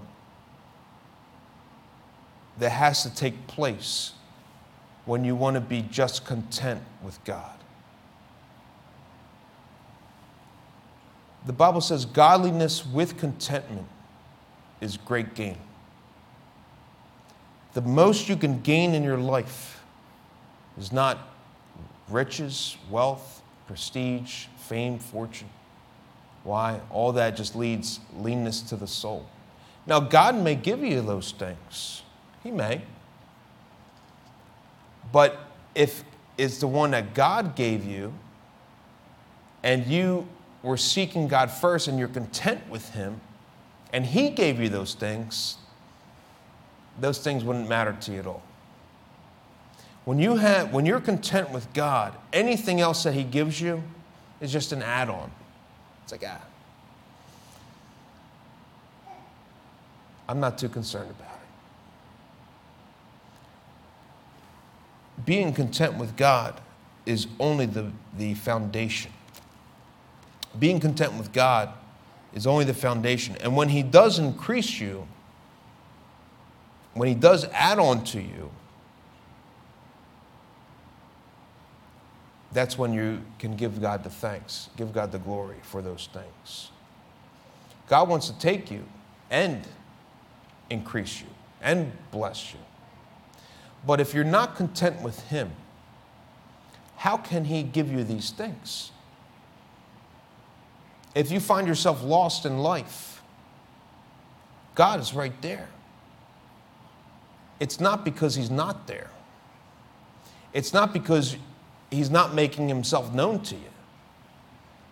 that 2.58 2.70
has 2.70 3.02
to 3.02 3.14
take 3.14 3.46
place 3.46 4.12
when 5.04 5.24
you 5.24 5.34
want 5.34 5.54
to 5.54 5.60
be 5.60 5.82
just 5.82 6.24
content 6.24 6.82
with 7.02 7.22
God. 7.24 7.56
The 11.46 11.52
Bible 11.52 11.80
says 11.80 12.04
godliness 12.04 12.84
with 12.84 13.16
contentment 13.16 13.86
is 14.80 14.96
great 14.96 15.34
gain. 15.34 15.56
The 17.72 17.80
most 17.80 18.28
you 18.28 18.36
can 18.36 18.60
gain 18.60 18.94
in 18.94 19.02
your 19.02 19.16
life 19.16 19.82
is 20.78 20.92
not 20.92 21.18
riches, 22.08 22.76
wealth, 22.90 23.42
prestige, 23.66 24.46
fame, 24.58 24.98
fortune. 24.98 25.48
Why? 26.42 26.80
All 26.90 27.12
that 27.12 27.36
just 27.36 27.54
leads 27.54 28.00
leanness 28.16 28.60
to 28.62 28.76
the 28.76 28.86
soul. 28.86 29.26
Now, 29.86 30.00
God 30.00 30.36
may 30.36 30.54
give 30.54 30.82
you 30.82 31.00
those 31.00 31.32
things. 31.32 32.02
He 32.42 32.50
may. 32.50 32.82
But 35.12 35.38
if 35.74 36.04
it's 36.38 36.58
the 36.58 36.66
one 36.66 36.92
that 36.92 37.14
God 37.14 37.54
gave 37.54 37.84
you 37.84 38.12
and 39.62 39.86
you 39.86 40.26
were 40.62 40.76
seeking 40.76 41.28
God 41.28 41.50
first 41.50 41.88
and 41.88 41.98
you're 41.98 42.08
content 42.08 42.60
with 42.68 42.90
Him 42.90 43.20
and 43.92 44.06
He 44.06 44.30
gave 44.30 44.60
you 44.60 44.68
those 44.68 44.94
things, 44.94 45.56
those 46.98 47.18
things 47.18 47.44
wouldn't 47.44 47.68
matter 47.68 47.96
to 48.00 48.12
you 48.12 48.20
at 48.20 48.26
all. 48.26 48.42
When, 50.04 50.18
you 50.18 50.36
have, 50.36 50.72
when 50.72 50.86
you're 50.86 51.00
content 51.00 51.50
with 51.50 51.72
God, 51.72 52.14
anything 52.32 52.80
else 52.80 53.04
that 53.04 53.14
He 53.14 53.22
gives 53.22 53.60
you 53.60 53.82
is 54.40 54.52
just 54.52 54.72
an 54.72 54.82
add 54.82 55.08
on. 55.08 55.30
It's 56.02 56.12
like, 56.12 56.24
ah, 56.26 56.40
I'm 60.28 60.40
not 60.40 60.58
too 60.58 60.68
concerned 60.68 61.10
about 61.10 61.34
it. 61.34 61.39
Being 65.24 65.52
content 65.52 65.94
with 65.96 66.16
God 66.16 66.60
is 67.06 67.26
only 67.38 67.66
the, 67.66 67.90
the 68.16 68.34
foundation. 68.34 69.12
Being 70.58 70.80
content 70.80 71.14
with 71.14 71.32
God 71.32 71.70
is 72.34 72.46
only 72.46 72.64
the 72.64 72.74
foundation. 72.74 73.36
And 73.40 73.56
when 73.56 73.68
He 73.68 73.82
does 73.82 74.18
increase 74.18 74.80
you, 74.80 75.06
when 76.94 77.08
He 77.08 77.14
does 77.14 77.44
add 77.52 77.78
on 77.78 78.04
to 78.04 78.20
you, 78.20 78.50
that's 82.52 82.76
when 82.76 82.92
you 82.92 83.20
can 83.38 83.56
give 83.56 83.80
God 83.80 84.02
the 84.02 84.10
thanks, 84.10 84.70
give 84.76 84.92
God 84.92 85.12
the 85.12 85.18
glory 85.18 85.56
for 85.62 85.82
those 85.82 86.08
things. 86.12 86.70
God 87.88 88.08
wants 88.08 88.28
to 88.28 88.38
take 88.38 88.70
you 88.70 88.84
and 89.30 89.66
increase 90.68 91.20
you 91.20 91.26
and 91.60 91.92
bless 92.10 92.52
you. 92.52 92.58
But 93.86 94.00
if 94.00 94.14
you're 94.14 94.24
not 94.24 94.56
content 94.56 95.00
with 95.02 95.20
Him, 95.28 95.50
how 96.96 97.16
can 97.16 97.44
He 97.44 97.62
give 97.62 97.90
you 97.90 98.04
these 98.04 98.30
things? 98.30 98.90
If 101.14 101.30
you 101.30 101.40
find 101.40 101.66
yourself 101.66 102.02
lost 102.02 102.46
in 102.46 102.58
life, 102.58 103.22
God 104.74 105.00
is 105.00 105.12
right 105.12 105.40
there. 105.42 105.68
It's 107.58 107.80
not 107.80 108.04
because 108.04 108.34
He's 108.34 108.50
not 108.50 108.86
there, 108.86 109.10
it's 110.52 110.72
not 110.72 110.92
because 110.92 111.36
He's 111.90 112.10
not 112.10 112.34
making 112.34 112.68
Himself 112.68 113.12
known 113.12 113.40
to 113.44 113.54
you. 113.54 113.62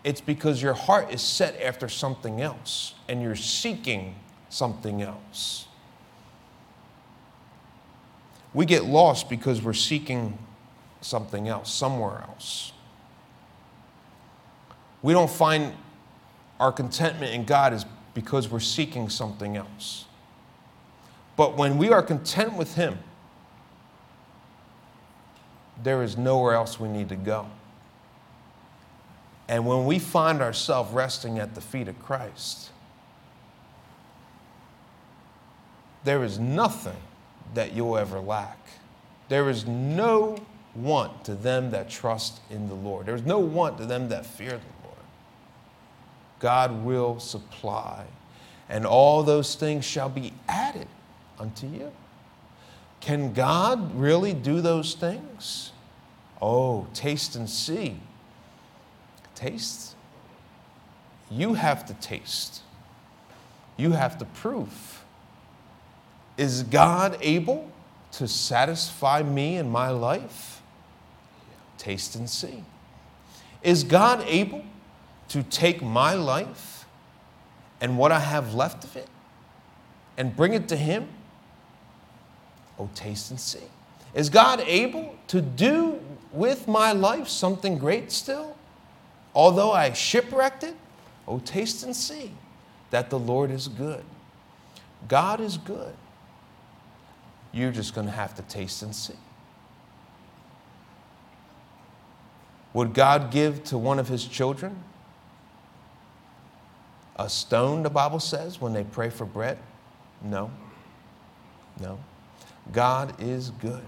It's 0.04 0.20
because 0.20 0.62
your 0.62 0.74
heart 0.74 1.12
is 1.12 1.20
set 1.20 1.60
after 1.60 1.88
something 1.88 2.40
else 2.40 2.94
and 3.08 3.20
you're 3.20 3.36
seeking 3.36 4.14
something 4.48 5.02
else. 5.02 5.66
We 8.54 8.64
get 8.64 8.84
lost 8.84 9.28
because 9.28 9.62
we're 9.62 9.72
seeking 9.72 10.38
something 11.00 11.48
else, 11.48 11.72
somewhere 11.72 12.24
else. 12.28 12.72
We 15.02 15.12
don't 15.12 15.30
find 15.30 15.74
our 16.58 16.72
contentment 16.72 17.32
in 17.34 17.44
God 17.44 17.72
is 17.72 17.84
because 18.14 18.48
we're 18.48 18.60
seeking 18.60 19.08
something 19.08 19.56
else. 19.56 20.06
But 21.36 21.56
when 21.56 21.78
we 21.78 21.90
are 21.90 22.02
content 22.02 22.54
with 22.54 22.74
Him, 22.74 22.98
there 25.80 26.02
is 26.02 26.16
nowhere 26.16 26.54
else 26.54 26.80
we 26.80 26.88
need 26.88 27.08
to 27.10 27.16
go. 27.16 27.46
And 29.46 29.64
when 29.66 29.86
we 29.86 29.98
find 29.98 30.42
ourselves 30.42 30.92
resting 30.92 31.38
at 31.38 31.54
the 31.54 31.60
feet 31.60 31.86
of 31.86 31.98
Christ, 32.02 32.70
there 36.04 36.24
is 36.24 36.38
nothing 36.38 36.96
that 37.54 37.72
you'll 37.72 37.96
ever 37.96 38.20
lack. 38.20 38.58
There 39.28 39.48
is 39.48 39.66
no 39.66 40.38
want 40.74 41.24
to 41.24 41.34
them 41.34 41.70
that 41.70 41.90
trust 41.90 42.40
in 42.50 42.68
the 42.68 42.74
Lord. 42.74 43.06
There's 43.06 43.24
no 43.24 43.38
want 43.38 43.78
to 43.78 43.86
them 43.86 44.08
that 44.08 44.24
fear 44.26 44.50
the 44.50 44.84
Lord. 44.84 44.96
God 46.40 46.84
will 46.84 47.18
supply, 47.18 48.04
and 48.68 48.86
all 48.86 49.22
those 49.22 49.54
things 49.54 49.84
shall 49.84 50.08
be 50.08 50.32
added 50.48 50.86
unto 51.38 51.66
you. 51.66 51.92
Can 53.00 53.32
God 53.32 53.94
really 53.94 54.34
do 54.34 54.60
those 54.60 54.94
things? 54.94 55.72
Oh, 56.40 56.86
taste 56.94 57.36
and 57.36 57.48
see. 57.48 57.98
Taste. 59.34 59.94
You 61.30 61.54
have 61.54 61.86
to 61.86 61.94
taste. 61.94 62.62
You 63.76 63.92
have 63.92 64.18
to 64.18 64.24
prove. 64.24 65.04
Is 66.38 66.62
God 66.62 67.18
able 67.20 67.68
to 68.12 68.28
satisfy 68.28 69.22
me 69.22 69.56
in 69.56 69.68
my 69.68 69.90
life? 69.90 70.62
Taste 71.76 72.14
and 72.14 72.30
see. 72.30 72.64
Is 73.62 73.82
God 73.82 74.24
able 74.26 74.64
to 75.30 75.42
take 75.42 75.82
my 75.82 76.14
life 76.14 76.86
and 77.80 77.98
what 77.98 78.12
I 78.12 78.20
have 78.20 78.54
left 78.54 78.84
of 78.84 78.96
it 78.96 79.08
and 80.16 80.34
bring 80.34 80.54
it 80.54 80.68
to 80.68 80.76
Him? 80.76 81.08
Oh, 82.78 82.88
taste 82.94 83.30
and 83.30 83.40
see. 83.40 83.66
Is 84.14 84.30
God 84.30 84.60
able 84.60 85.16
to 85.26 85.40
do 85.40 86.00
with 86.32 86.68
my 86.68 86.92
life 86.92 87.28
something 87.28 87.78
great 87.78 88.12
still? 88.12 88.56
Although 89.34 89.72
I 89.72 89.92
shipwrecked 89.92 90.62
it? 90.62 90.76
Oh, 91.26 91.40
taste 91.40 91.82
and 91.82 91.94
see 91.94 92.32
that 92.90 93.10
the 93.10 93.18
Lord 93.18 93.50
is 93.50 93.66
good. 93.66 94.04
God 95.08 95.40
is 95.40 95.58
good. 95.58 95.94
You're 97.52 97.72
just 97.72 97.94
going 97.94 98.06
to 98.06 98.12
have 98.12 98.34
to 98.36 98.42
taste 98.42 98.82
and 98.82 98.94
see. 98.94 99.14
Would 102.74 102.94
God 102.94 103.30
give 103.30 103.64
to 103.64 103.78
one 103.78 103.98
of 103.98 104.08
his 104.08 104.26
children 104.26 104.82
a 107.16 107.28
stone, 107.28 107.82
the 107.82 107.90
Bible 107.90 108.20
says, 108.20 108.60
when 108.60 108.72
they 108.72 108.84
pray 108.84 109.10
for 109.10 109.24
bread? 109.24 109.58
No. 110.22 110.50
No. 111.80 111.98
God 112.72 113.20
is 113.20 113.50
good. 113.50 113.84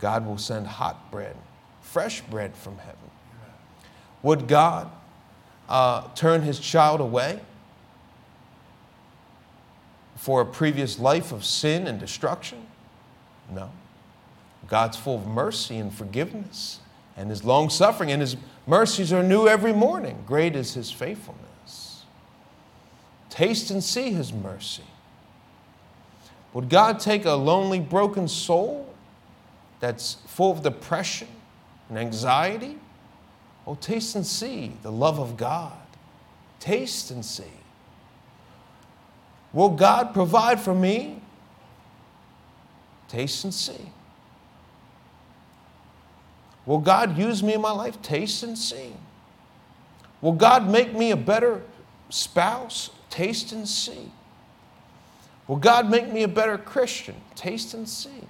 God 0.00 0.24
will 0.24 0.38
send 0.38 0.66
hot 0.66 1.10
bread, 1.10 1.36
fresh 1.80 2.20
bread 2.22 2.54
from 2.54 2.78
heaven. 2.78 3.10
Would 4.22 4.48
God 4.48 4.90
uh, 5.68 6.08
turn 6.14 6.42
his 6.42 6.58
child 6.58 7.00
away 7.00 7.40
for 10.20 10.42
a 10.42 10.44
previous 10.44 10.98
life 10.98 11.32
of 11.32 11.46
sin 11.46 11.86
and 11.86 11.98
destruction? 11.98 12.66
No. 13.50 13.70
God's 14.68 14.98
full 14.98 15.16
of 15.16 15.26
mercy 15.26 15.78
and 15.78 15.90
forgiveness 15.92 16.80
and 17.16 17.30
his 17.30 17.42
long 17.42 17.70
suffering, 17.70 18.10
and 18.12 18.20
his 18.20 18.36
mercies 18.66 19.14
are 19.14 19.22
new 19.22 19.48
every 19.48 19.72
morning. 19.72 20.22
Great 20.26 20.54
is 20.54 20.74
his 20.74 20.90
faithfulness. 20.90 22.04
Taste 23.30 23.70
and 23.70 23.82
see 23.82 24.12
his 24.12 24.30
mercy. 24.30 24.84
Would 26.52 26.68
God 26.68 27.00
take 27.00 27.24
a 27.24 27.32
lonely, 27.32 27.80
broken 27.80 28.28
soul 28.28 28.92
that's 29.80 30.18
full 30.26 30.52
of 30.52 30.62
depression 30.62 31.28
and 31.88 31.98
anxiety? 31.98 32.78
Oh, 33.66 33.74
taste 33.74 34.16
and 34.16 34.26
see 34.26 34.74
the 34.82 34.92
love 34.92 35.18
of 35.18 35.38
God. 35.38 35.72
Taste 36.58 37.10
and 37.10 37.24
see. 37.24 37.44
Will 39.52 39.70
God 39.70 40.14
provide 40.14 40.60
for 40.60 40.74
me? 40.74 41.20
Taste 43.08 43.44
and 43.44 43.52
see. 43.52 43.90
Will 46.66 46.78
God 46.78 47.18
use 47.18 47.42
me 47.42 47.54
in 47.54 47.60
my 47.60 47.72
life? 47.72 48.00
Taste 48.02 48.42
and 48.42 48.56
see. 48.56 48.92
Will 50.20 50.32
God 50.32 50.68
make 50.70 50.94
me 50.94 51.10
a 51.10 51.16
better 51.16 51.62
spouse? 52.10 52.90
Taste 53.08 53.52
and 53.52 53.66
see. 53.66 54.12
Will 55.48 55.56
God 55.56 55.90
make 55.90 56.12
me 56.12 56.22
a 56.22 56.28
better 56.28 56.56
Christian? 56.56 57.16
Taste 57.34 57.74
and 57.74 57.88
see. 57.88 58.22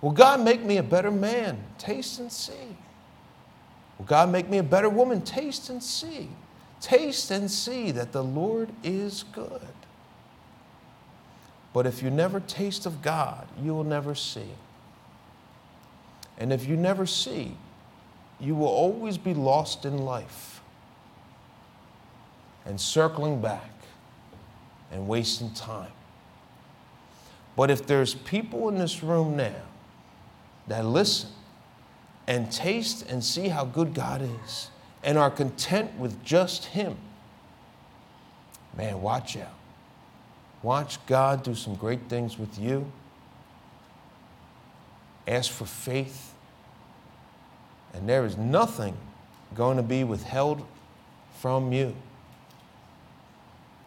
Will 0.00 0.12
God 0.12 0.40
make 0.40 0.62
me 0.62 0.76
a 0.76 0.82
better 0.82 1.10
man? 1.10 1.58
Taste 1.78 2.20
and 2.20 2.30
see. 2.30 2.76
Will 3.98 4.04
God 4.04 4.30
make 4.30 4.48
me 4.48 4.58
a 4.58 4.62
better 4.62 4.88
woman? 4.88 5.22
Taste 5.22 5.70
and 5.70 5.82
see. 5.82 6.28
Taste 6.80 7.30
and 7.30 7.50
see 7.50 7.90
that 7.90 8.12
the 8.12 8.22
Lord 8.22 8.68
is 8.84 9.24
good. 9.32 9.66
But 11.76 11.84
if 11.84 12.02
you 12.02 12.08
never 12.08 12.40
taste 12.40 12.86
of 12.86 13.02
God, 13.02 13.46
you 13.62 13.74
will 13.74 13.84
never 13.84 14.14
see. 14.14 14.48
And 16.38 16.50
if 16.50 16.66
you 16.66 16.74
never 16.74 17.04
see, 17.04 17.54
you 18.40 18.54
will 18.54 18.66
always 18.66 19.18
be 19.18 19.34
lost 19.34 19.84
in 19.84 19.98
life 19.98 20.62
and 22.64 22.80
circling 22.80 23.42
back 23.42 23.70
and 24.90 25.06
wasting 25.06 25.50
time. 25.50 25.92
But 27.56 27.70
if 27.70 27.86
there's 27.86 28.14
people 28.14 28.70
in 28.70 28.78
this 28.78 29.02
room 29.02 29.36
now 29.36 29.60
that 30.68 30.86
listen 30.86 31.28
and 32.26 32.50
taste 32.50 33.02
and 33.02 33.22
see 33.22 33.48
how 33.48 33.66
good 33.66 33.92
God 33.92 34.22
is 34.46 34.70
and 35.04 35.18
are 35.18 35.30
content 35.30 35.98
with 35.98 36.24
just 36.24 36.64
Him, 36.64 36.96
man, 38.74 39.02
watch 39.02 39.36
out. 39.36 39.55
Watch 40.66 40.98
God 41.06 41.44
do 41.44 41.54
some 41.54 41.76
great 41.76 42.08
things 42.08 42.40
with 42.40 42.58
you. 42.58 42.90
Ask 45.28 45.52
for 45.52 45.64
faith. 45.64 46.34
And 47.94 48.08
there 48.08 48.24
is 48.26 48.36
nothing 48.36 48.96
going 49.54 49.76
to 49.76 49.84
be 49.84 50.02
withheld 50.02 50.66
from 51.38 51.72
you. 51.72 51.94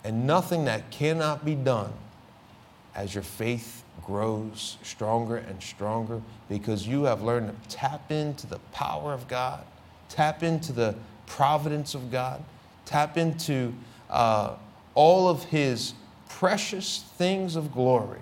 And 0.05 0.25
nothing 0.25 0.63
that 0.65 0.89
cannot 0.89 1.43
be 1.43 1.53
done 1.53 1.91
as 2.95 3.13
your 3.13 3.25
faith 3.25 3.83
grows 4.05 4.77
stronger 4.81 5.35
and 5.35 5.61
stronger 5.61 6.21
because 6.47 6.87
you 6.87 7.03
have 7.03 7.21
learned 7.21 7.49
to 7.49 7.75
tap 7.75 8.09
into 8.09 8.47
the 8.47 8.59
power 8.71 9.11
of 9.11 9.27
God, 9.27 9.65
tap 10.07 10.43
into 10.43 10.71
the 10.71 10.95
providence 11.25 11.93
of 11.93 12.09
God, 12.09 12.41
tap 12.85 13.17
into 13.17 13.73
uh, 14.09 14.55
all 14.95 15.27
of 15.27 15.43
His 15.43 15.93
precious 16.29 17.03
things 17.17 17.55
of 17.55 17.73
glory 17.73 18.21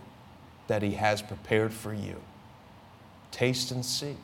that 0.67 0.82
He 0.82 0.91
has 0.91 1.22
prepared 1.22 1.72
for 1.72 1.93
you. 1.93 2.15
Taste 3.32 3.72
and 3.72 3.86
see. 3.86 4.17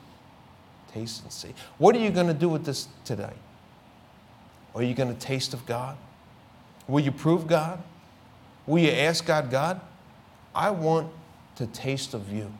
Taste 0.92 1.22
and 1.22 1.32
see. 1.32 1.54
What 1.78 1.94
are 1.94 2.00
you 2.00 2.10
going 2.10 2.26
to 2.26 2.34
do 2.34 2.48
with 2.48 2.64
this 2.64 2.88
today? 3.04 3.32
Are 4.74 4.82
you 4.82 4.94
going 4.94 5.14
to 5.14 5.20
taste 5.20 5.54
of 5.54 5.64
God? 5.66 5.96
Will 6.88 7.00
you 7.00 7.12
prove 7.12 7.46
God? 7.46 7.82
Will 8.66 8.82
you 8.82 8.90
ask 8.90 9.24
God, 9.24 9.50
God, 9.50 9.80
I 10.54 10.70
want 10.70 11.10
to 11.56 11.66
taste 11.66 12.14
of 12.14 12.32
you. 12.32 12.52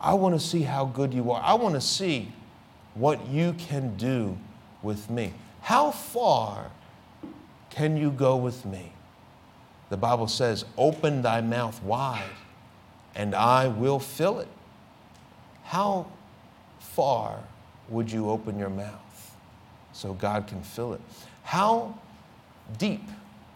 I 0.00 0.14
want 0.14 0.38
to 0.38 0.40
see 0.40 0.62
how 0.62 0.84
good 0.84 1.12
you 1.12 1.30
are. 1.30 1.42
I 1.42 1.54
want 1.54 1.74
to 1.74 1.80
see 1.80 2.32
what 2.94 3.26
you 3.28 3.54
can 3.54 3.96
do 3.96 4.38
with 4.82 5.10
me. 5.10 5.32
How 5.62 5.90
far 5.90 6.70
can 7.70 7.96
you 7.96 8.10
go 8.10 8.36
with 8.36 8.64
me? 8.64 8.92
The 9.90 9.96
Bible 9.96 10.28
says, 10.28 10.64
Open 10.76 11.22
thy 11.22 11.40
mouth 11.40 11.82
wide, 11.82 12.24
and 13.14 13.34
I 13.34 13.68
will 13.68 13.98
fill 13.98 14.40
it. 14.40 14.48
How 15.64 16.06
far 16.78 17.40
would 17.88 18.10
you 18.10 18.30
open 18.30 18.58
your 18.58 18.70
mouth 18.70 19.36
so 19.92 20.12
God 20.12 20.46
can 20.46 20.62
fill 20.62 20.92
it? 20.94 21.00
How 21.42 21.98
deep 22.78 23.02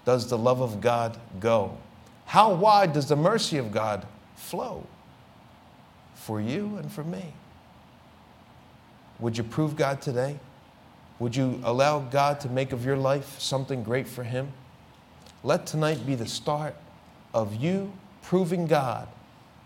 does 0.04 0.28
the 0.28 0.38
love 0.38 0.60
of 0.60 0.80
God 0.80 1.18
go? 1.40 1.76
How 2.24 2.52
wide 2.54 2.92
does 2.92 3.08
the 3.08 3.16
mercy 3.16 3.58
of 3.58 3.72
God 3.72 4.06
flow 4.36 4.86
for 6.14 6.40
you 6.40 6.76
and 6.78 6.90
for 6.90 7.04
me? 7.04 7.34
Would 9.20 9.36
you 9.36 9.44
prove 9.44 9.76
God 9.76 10.00
today? 10.00 10.38
Would 11.18 11.36
you 11.36 11.60
allow 11.62 12.00
God 12.00 12.40
to 12.40 12.48
make 12.48 12.72
of 12.72 12.84
your 12.84 12.96
life 12.96 13.38
something 13.38 13.82
great 13.82 14.08
for 14.08 14.24
Him? 14.24 14.52
Let 15.44 15.66
tonight 15.66 16.06
be 16.06 16.14
the 16.14 16.26
start 16.26 16.76
of 17.34 17.56
you 17.56 17.92
proving 18.22 18.66
God 18.66 19.08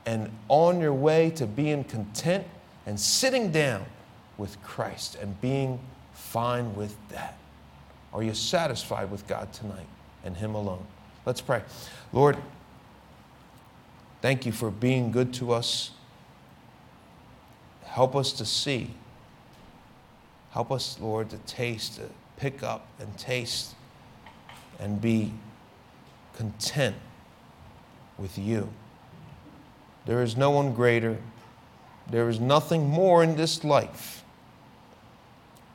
and 0.07 0.31
on 0.49 0.81
your 0.81 0.95
way 0.95 1.31
to 1.31 1.47
being 1.47 1.85
content 1.85 2.47
and 2.87 2.99
sitting 2.99 3.51
down 3.51 3.85
with 4.39 4.63
Christ 4.63 5.17
and 5.21 5.39
being 5.41 5.81
fine 6.15 6.75
with 6.75 6.97
that. 7.11 7.37
Are 8.13 8.23
you 8.23 8.33
satisfied 8.33 9.11
with 9.11 9.27
God 9.27 9.53
tonight 9.53 9.87
and 10.25 10.37
Him 10.37 10.55
alone? 10.55 10.87
Let's 11.27 11.41
pray. 11.41 11.63
Lord, 12.13 12.39
thank 14.23 14.47
you 14.47 14.53
for 14.53 14.71
being 14.71 15.11
good 15.11 15.35
to 15.35 15.53
us. 15.53 15.91
Help 17.85 18.17
us 18.17 18.33
to 18.33 18.47
see. 18.47 18.91
Help 20.53 20.71
us, 20.73 20.99
Lord, 21.01 21.31
to 21.31 21.39
taste, 21.39 21.97
to 21.97 22.09
pick 22.37 22.63
up 22.63 22.87
and 22.99 23.19
taste 23.19 23.75
and 24.79 25.01
be 25.01 25.33
content 26.37 26.97
with 28.19 28.39
you. 28.39 28.69
There 30.05 30.23
is 30.23 30.37
no 30.37 30.51
one 30.51 30.73
greater. 30.73 31.19
There 32.09 32.29
is 32.29 32.39
nothing 32.39 32.89
more 32.89 33.25
in 33.25 33.37
this 33.37 33.65
life. 33.65 34.23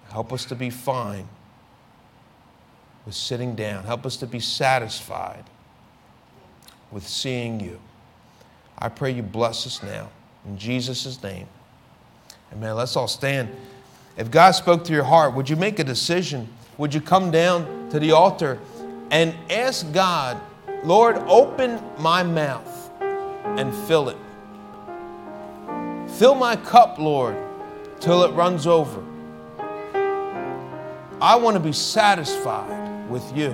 Help 0.09 0.31
us 0.31 0.45
to 0.45 0.55
be 0.55 0.69
fine 0.69 1.27
with 3.05 3.15
sitting 3.15 3.55
down. 3.55 3.83
Help 3.83 4.05
us 4.05 4.17
to 4.17 4.27
be 4.27 4.39
satisfied 4.39 5.43
with 6.91 7.07
seeing 7.07 7.59
you. 7.59 7.79
I 8.77 8.89
pray 8.89 9.11
you 9.11 9.23
bless 9.23 9.65
us 9.65 9.83
now. 9.83 10.09
In 10.45 10.57
Jesus' 10.57 11.21
name. 11.21 11.47
Amen. 12.51 12.75
Let's 12.75 12.95
all 12.95 13.07
stand. 13.07 13.49
If 14.17 14.29
God 14.29 14.51
spoke 14.51 14.83
to 14.85 14.93
your 14.93 15.03
heart, 15.03 15.33
would 15.35 15.49
you 15.49 15.55
make 15.55 15.79
a 15.79 15.83
decision? 15.83 16.49
Would 16.77 16.93
you 16.93 17.01
come 17.01 17.31
down 17.31 17.89
to 17.91 17.99
the 17.99 18.11
altar 18.11 18.59
and 19.09 19.35
ask 19.49 19.91
God, 19.93 20.39
Lord, 20.83 21.17
open 21.27 21.79
my 21.99 22.23
mouth 22.23 22.91
and 22.99 23.73
fill 23.87 24.09
it? 24.09 24.17
Fill 26.17 26.35
my 26.35 26.55
cup, 26.55 26.97
Lord, 26.97 27.37
till 27.99 28.23
it 28.23 28.31
runs 28.31 28.65
over. 28.65 29.03
I 31.21 31.35
want 31.35 31.55
to 31.55 31.59
be 31.59 31.71
satisfied 31.71 33.07
with 33.09 33.37
you. 33.37 33.51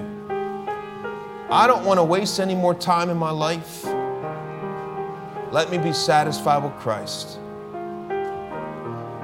I 1.50 1.68
don't 1.68 1.84
want 1.84 1.98
to 1.98 2.04
waste 2.04 2.40
any 2.40 2.56
more 2.56 2.74
time 2.74 3.10
in 3.10 3.18
my 3.18 3.32
life. 3.32 3.84
Let 5.52 5.70
me 5.70 5.78
be 5.78 5.92
satisfied 5.92 6.64
with 6.64 6.76
Christ. 6.78 7.40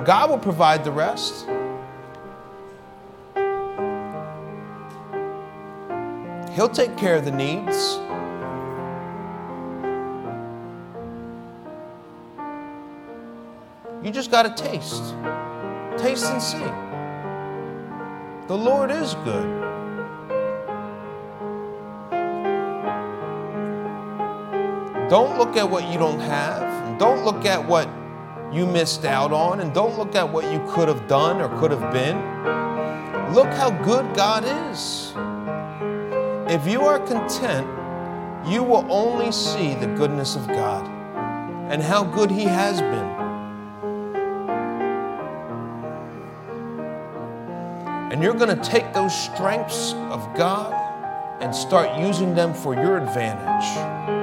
God 0.05 0.29
will 0.29 0.39
provide 0.39 0.83
the 0.83 0.91
rest. 0.91 1.47
He'll 6.55 6.69
take 6.69 6.95
care 6.97 7.15
of 7.15 7.25
the 7.25 7.31
needs. 7.31 7.99
You 14.03 14.11
just 14.11 14.29
got 14.29 14.43
to 14.43 14.63
taste. 14.63 15.15
Taste 15.97 16.25
and 16.25 16.41
see. 16.41 16.59
The 18.47 18.55
Lord 18.55 18.91
is 18.91 19.15
good. 19.23 19.61
Don't 25.09 25.37
look 25.37 25.55
at 25.57 25.69
what 25.69 25.87
you 25.87 25.97
don't 25.97 26.19
have. 26.19 26.99
Don't 26.99 27.23
look 27.23 27.45
at 27.45 27.67
what 27.67 27.87
you 28.51 28.65
missed 28.67 29.05
out 29.05 29.31
on. 29.31 29.59
And 29.59 29.73
don't 29.73 29.97
look 29.97 30.15
at 30.15 30.31
what 30.31 30.51
you 30.51 30.63
could 30.69 30.87
have 30.87 31.07
done 31.07 31.41
or 31.41 31.47
could 31.59 31.71
have 31.71 31.93
been. 31.93 32.17
Look 33.33 33.47
how 33.47 33.71
good 33.83 34.15
God 34.15 34.43
is. 34.69 35.13
If 36.53 36.67
you 36.67 36.81
are 36.81 36.99
content, 36.99 37.65
you 38.47 38.61
will 38.61 38.85
only 38.87 39.31
see 39.31 39.73
the 39.73 39.87
goodness 39.87 40.35
of 40.35 40.45
God 40.49 40.87
and 41.71 41.81
how 41.81 42.03
good 42.03 42.29
He 42.29 42.43
has 42.43 42.79
been. 42.79 43.09
And 48.11 48.21
you're 48.21 48.35
going 48.35 48.55
to 48.55 48.63
take 48.63 48.93
those 48.93 49.19
strengths 49.19 49.93
of 50.11 50.21
God 50.37 50.71
and 51.41 51.55
start 51.55 51.99
using 51.99 52.35
them 52.35 52.53
for 52.53 52.75
your 52.75 52.99
advantage. 52.99 54.22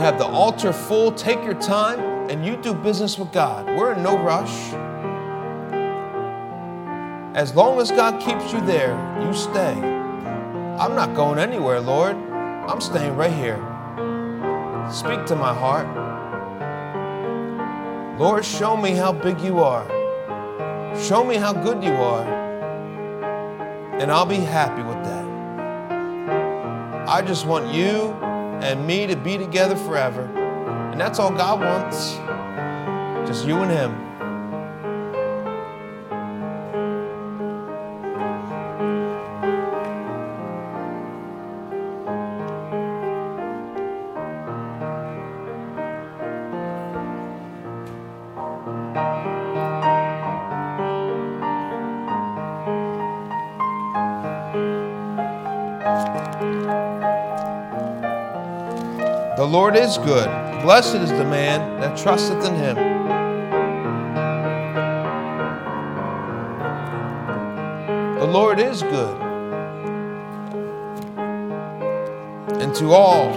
Have 0.00 0.18
the 0.18 0.26
altar 0.26 0.72
full. 0.72 1.12
Take 1.12 1.44
your 1.44 1.54
time 1.60 2.00
and 2.30 2.44
you 2.44 2.56
do 2.56 2.74
business 2.74 3.18
with 3.18 3.32
God. 3.32 3.66
We're 3.66 3.92
in 3.92 4.02
no 4.02 4.18
rush. 4.18 4.72
As 7.36 7.54
long 7.54 7.80
as 7.80 7.90
God 7.90 8.20
keeps 8.20 8.52
you 8.52 8.60
there, 8.62 8.96
you 9.22 9.32
stay. 9.32 9.74
I'm 10.80 10.96
not 10.96 11.14
going 11.14 11.38
anywhere, 11.38 11.80
Lord. 11.80 12.16
I'm 12.16 12.80
staying 12.80 13.14
right 13.16 13.32
here. 13.32 13.58
Speak 14.90 15.24
to 15.26 15.36
my 15.36 15.54
heart. 15.54 15.86
Lord, 18.18 18.44
show 18.44 18.76
me 18.76 18.90
how 18.92 19.12
big 19.12 19.40
you 19.40 19.60
are. 19.60 19.86
Show 20.98 21.24
me 21.24 21.36
how 21.36 21.52
good 21.52 21.84
you 21.84 21.92
are. 21.92 22.26
And 24.00 24.10
I'll 24.10 24.26
be 24.26 24.36
happy 24.36 24.82
with 24.82 25.02
that. 25.04 25.24
I 27.08 27.22
just 27.22 27.46
want 27.46 27.72
you 27.72 28.16
and 28.62 28.86
me 28.86 29.06
to 29.06 29.16
be 29.16 29.38
together 29.38 29.76
forever. 29.76 30.22
And 30.92 31.00
that's 31.00 31.18
all 31.18 31.30
God 31.30 31.60
wants. 31.60 32.16
Just 33.28 33.46
you 33.46 33.56
and 33.56 33.70
Him. 33.70 34.09
Lord 59.70 59.84
is 59.84 59.98
good. 59.98 60.26
Blessed 60.62 60.96
is 60.96 61.10
the 61.10 61.24
man 61.24 61.80
that 61.80 61.96
trusteth 61.96 62.44
in 62.44 62.56
him. 62.56 62.74
The 68.18 68.26
Lord 68.26 68.58
is 68.58 68.82
good. 68.82 69.16
And 72.60 72.74
to 72.74 72.90
all, 72.90 73.32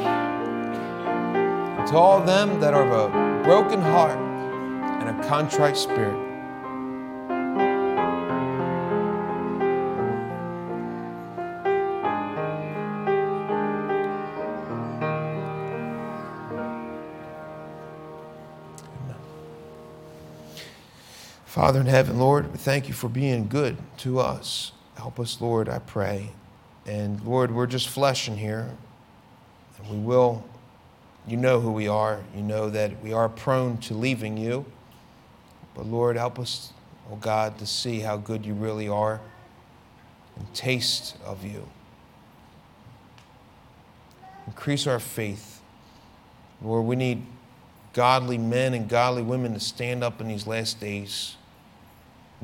to 1.86 1.96
all 1.96 2.19
them 2.26 2.60
that 2.62 2.74
are 2.74 2.91
of 2.91 3.13
a 3.13 3.43
broken 3.43 3.80
heart 3.80 4.17
and 4.17 5.10
a 5.10 5.28
contrite 5.28 5.78
spirit, 5.78 6.17
Father 21.54 21.82
in 21.82 21.86
heaven, 21.86 22.18
Lord, 22.18 22.52
we 22.52 22.58
thank 22.58 22.88
you 22.88 22.96
for 22.96 23.08
being 23.08 23.48
good 23.48 23.78
to 23.98 24.18
us. 24.20 24.72
Help 24.96 25.20
us, 25.20 25.39
Lord, 25.39 25.70
I 25.70 25.78
pray. 25.78 26.32
And 26.88 27.24
Lord, 27.24 27.52
we're 27.52 27.68
just 27.68 27.89
flesh 27.89 28.28
in 28.28 28.38
here. 28.38 28.72
And 29.78 29.88
we 29.88 29.98
will, 29.98 30.44
you 31.28 31.38
know 31.38 31.60
who 31.60 31.72
we 31.72 31.88
are. 31.88 32.22
You 32.36 32.42
know 32.42 32.72
that 32.72 33.04
we 33.04 33.13
are 33.13 33.30
prone 33.30 33.78
to 33.82 33.94
leaving 33.94 34.36
you. 34.36 34.66
But 35.76 35.86
Lord, 35.86 36.18
help 36.18 36.39
us, 36.39 36.74
oh 37.12 37.18
God, 37.18 37.60
to 37.60 37.68
see 37.68 37.99
how 37.99 38.18
good 38.18 38.47
you 38.47 38.56
really 38.56 38.89
are 38.89 39.22
and 40.36 40.51
taste 40.56 41.18
of 41.24 41.45
you. 41.45 41.70
Increase 44.47 44.88
our 44.88 44.99
faith. 44.99 45.62
Lord, 46.64 46.88
we 46.88 46.95
need 46.95 47.24
godly 47.93 48.39
men 48.39 48.74
and 48.74 48.89
godly 48.89 49.22
women 49.22 49.54
to 49.54 49.60
stand 49.60 50.04
up 50.04 50.20
in 50.20 50.28
these 50.28 50.47
last 50.47 50.80
days. 50.80 51.36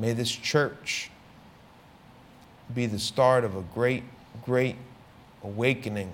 May 0.00 0.14
this 0.14 0.30
church 0.30 1.10
be 2.74 2.86
the 2.86 2.98
start 2.98 3.44
of 3.44 3.54
a 3.54 3.60
great, 3.60 4.02
great 4.42 4.76
awakening, 5.44 6.10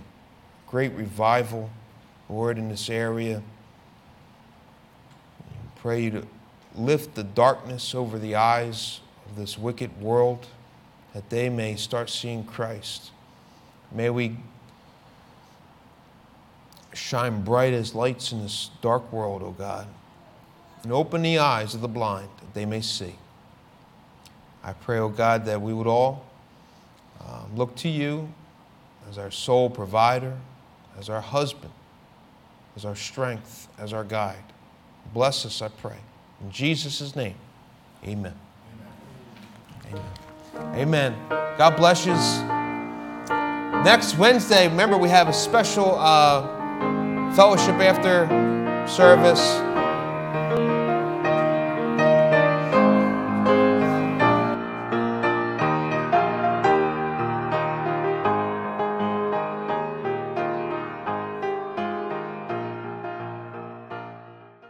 great 0.66 0.90
revival, 0.94 1.70
Lord, 2.28 2.58
in 2.58 2.68
this 2.68 2.90
area. 2.90 3.44
Pray 5.76 6.02
you 6.02 6.10
to 6.10 6.26
lift 6.74 7.14
the 7.14 7.22
darkness 7.22 7.94
over 7.94 8.18
the 8.18 8.34
eyes 8.34 8.98
of 9.24 9.36
this 9.36 9.56
wicked 9.56 10.00
world 10.00 10.48
that 11.14 11.30
they 11.30 11.48
may 11.48 11.76
start 11.76 12.10
seeing 12.10 12.42
Christ. 12.42 13.12
May 13.92 14.10
we 14.10 14.36
shine 16.92 17.44
bright 17.44 17.72
as 17.72 17.94
lights 17.94 18.32
in 18.32 18.42
this 18.42 18.70
dark 18.82 19.12
world, 19.12 19.44
O 19.44 19.46
oh 19.46 19.50
God, 19.52 19.86
and 20.82 20.90
open 20.90 21.22
the 21.22 21.38
eyes 21.38 21.72
of 21.76 21.82
the 21.82 21.88
blind 21.88 22.30
that 22.40 22.52
they 22.52 22.66
may 22.66 22.80
see. 22.80 23.14
I 24.66 24.72
pray, 24.72 24.98
oh 24.98 25.08
God, 25.08 25.44
that 25.44 25.62
we 25.62 25.72
would 25.72 25.86
all 25.86 26.26
um, 27.24 27.54
look 27.54 27.76
to 27.76 27.88
you 27.88 28.28
as 29.08 29.16
our 29.16 29.30
sole 29.30 29.70
provider, 29.70 30.36
as 30.98 31.08
our 31.08 31.20
husband, 31.20 31.72
as 32.74 32.84
our 32.84 32.96
strength, 32.96 33.68
as 33.78 33.92
our 33.92 34.02
guide. 34.02 34.42
Bless 35.14 35.46
us, 35.46 35.62
I 35.62 35.68
pray. 35.68 35.96
In 36.42 36.50
Jesus' 36.50 37.14
name, 37.14 37.36
amen. 38.04 38.34
Amen. 39.86 40.74
Amen. 40.74 41.16
God 41.28 41.76
bless 41.76 42.04
you. 42.04 42.14
Next 43.84 44.18
Wednesday, 44.18 44.66
remember 44.66 44.96
we 44.98 45.08
have 45.08 45.28
a 45.28 45.32
special 45.32 45.94
uh, 45.96 46.42
fellowship 47.36 47.76
after 47.76 48.26
service. 48.88 49.62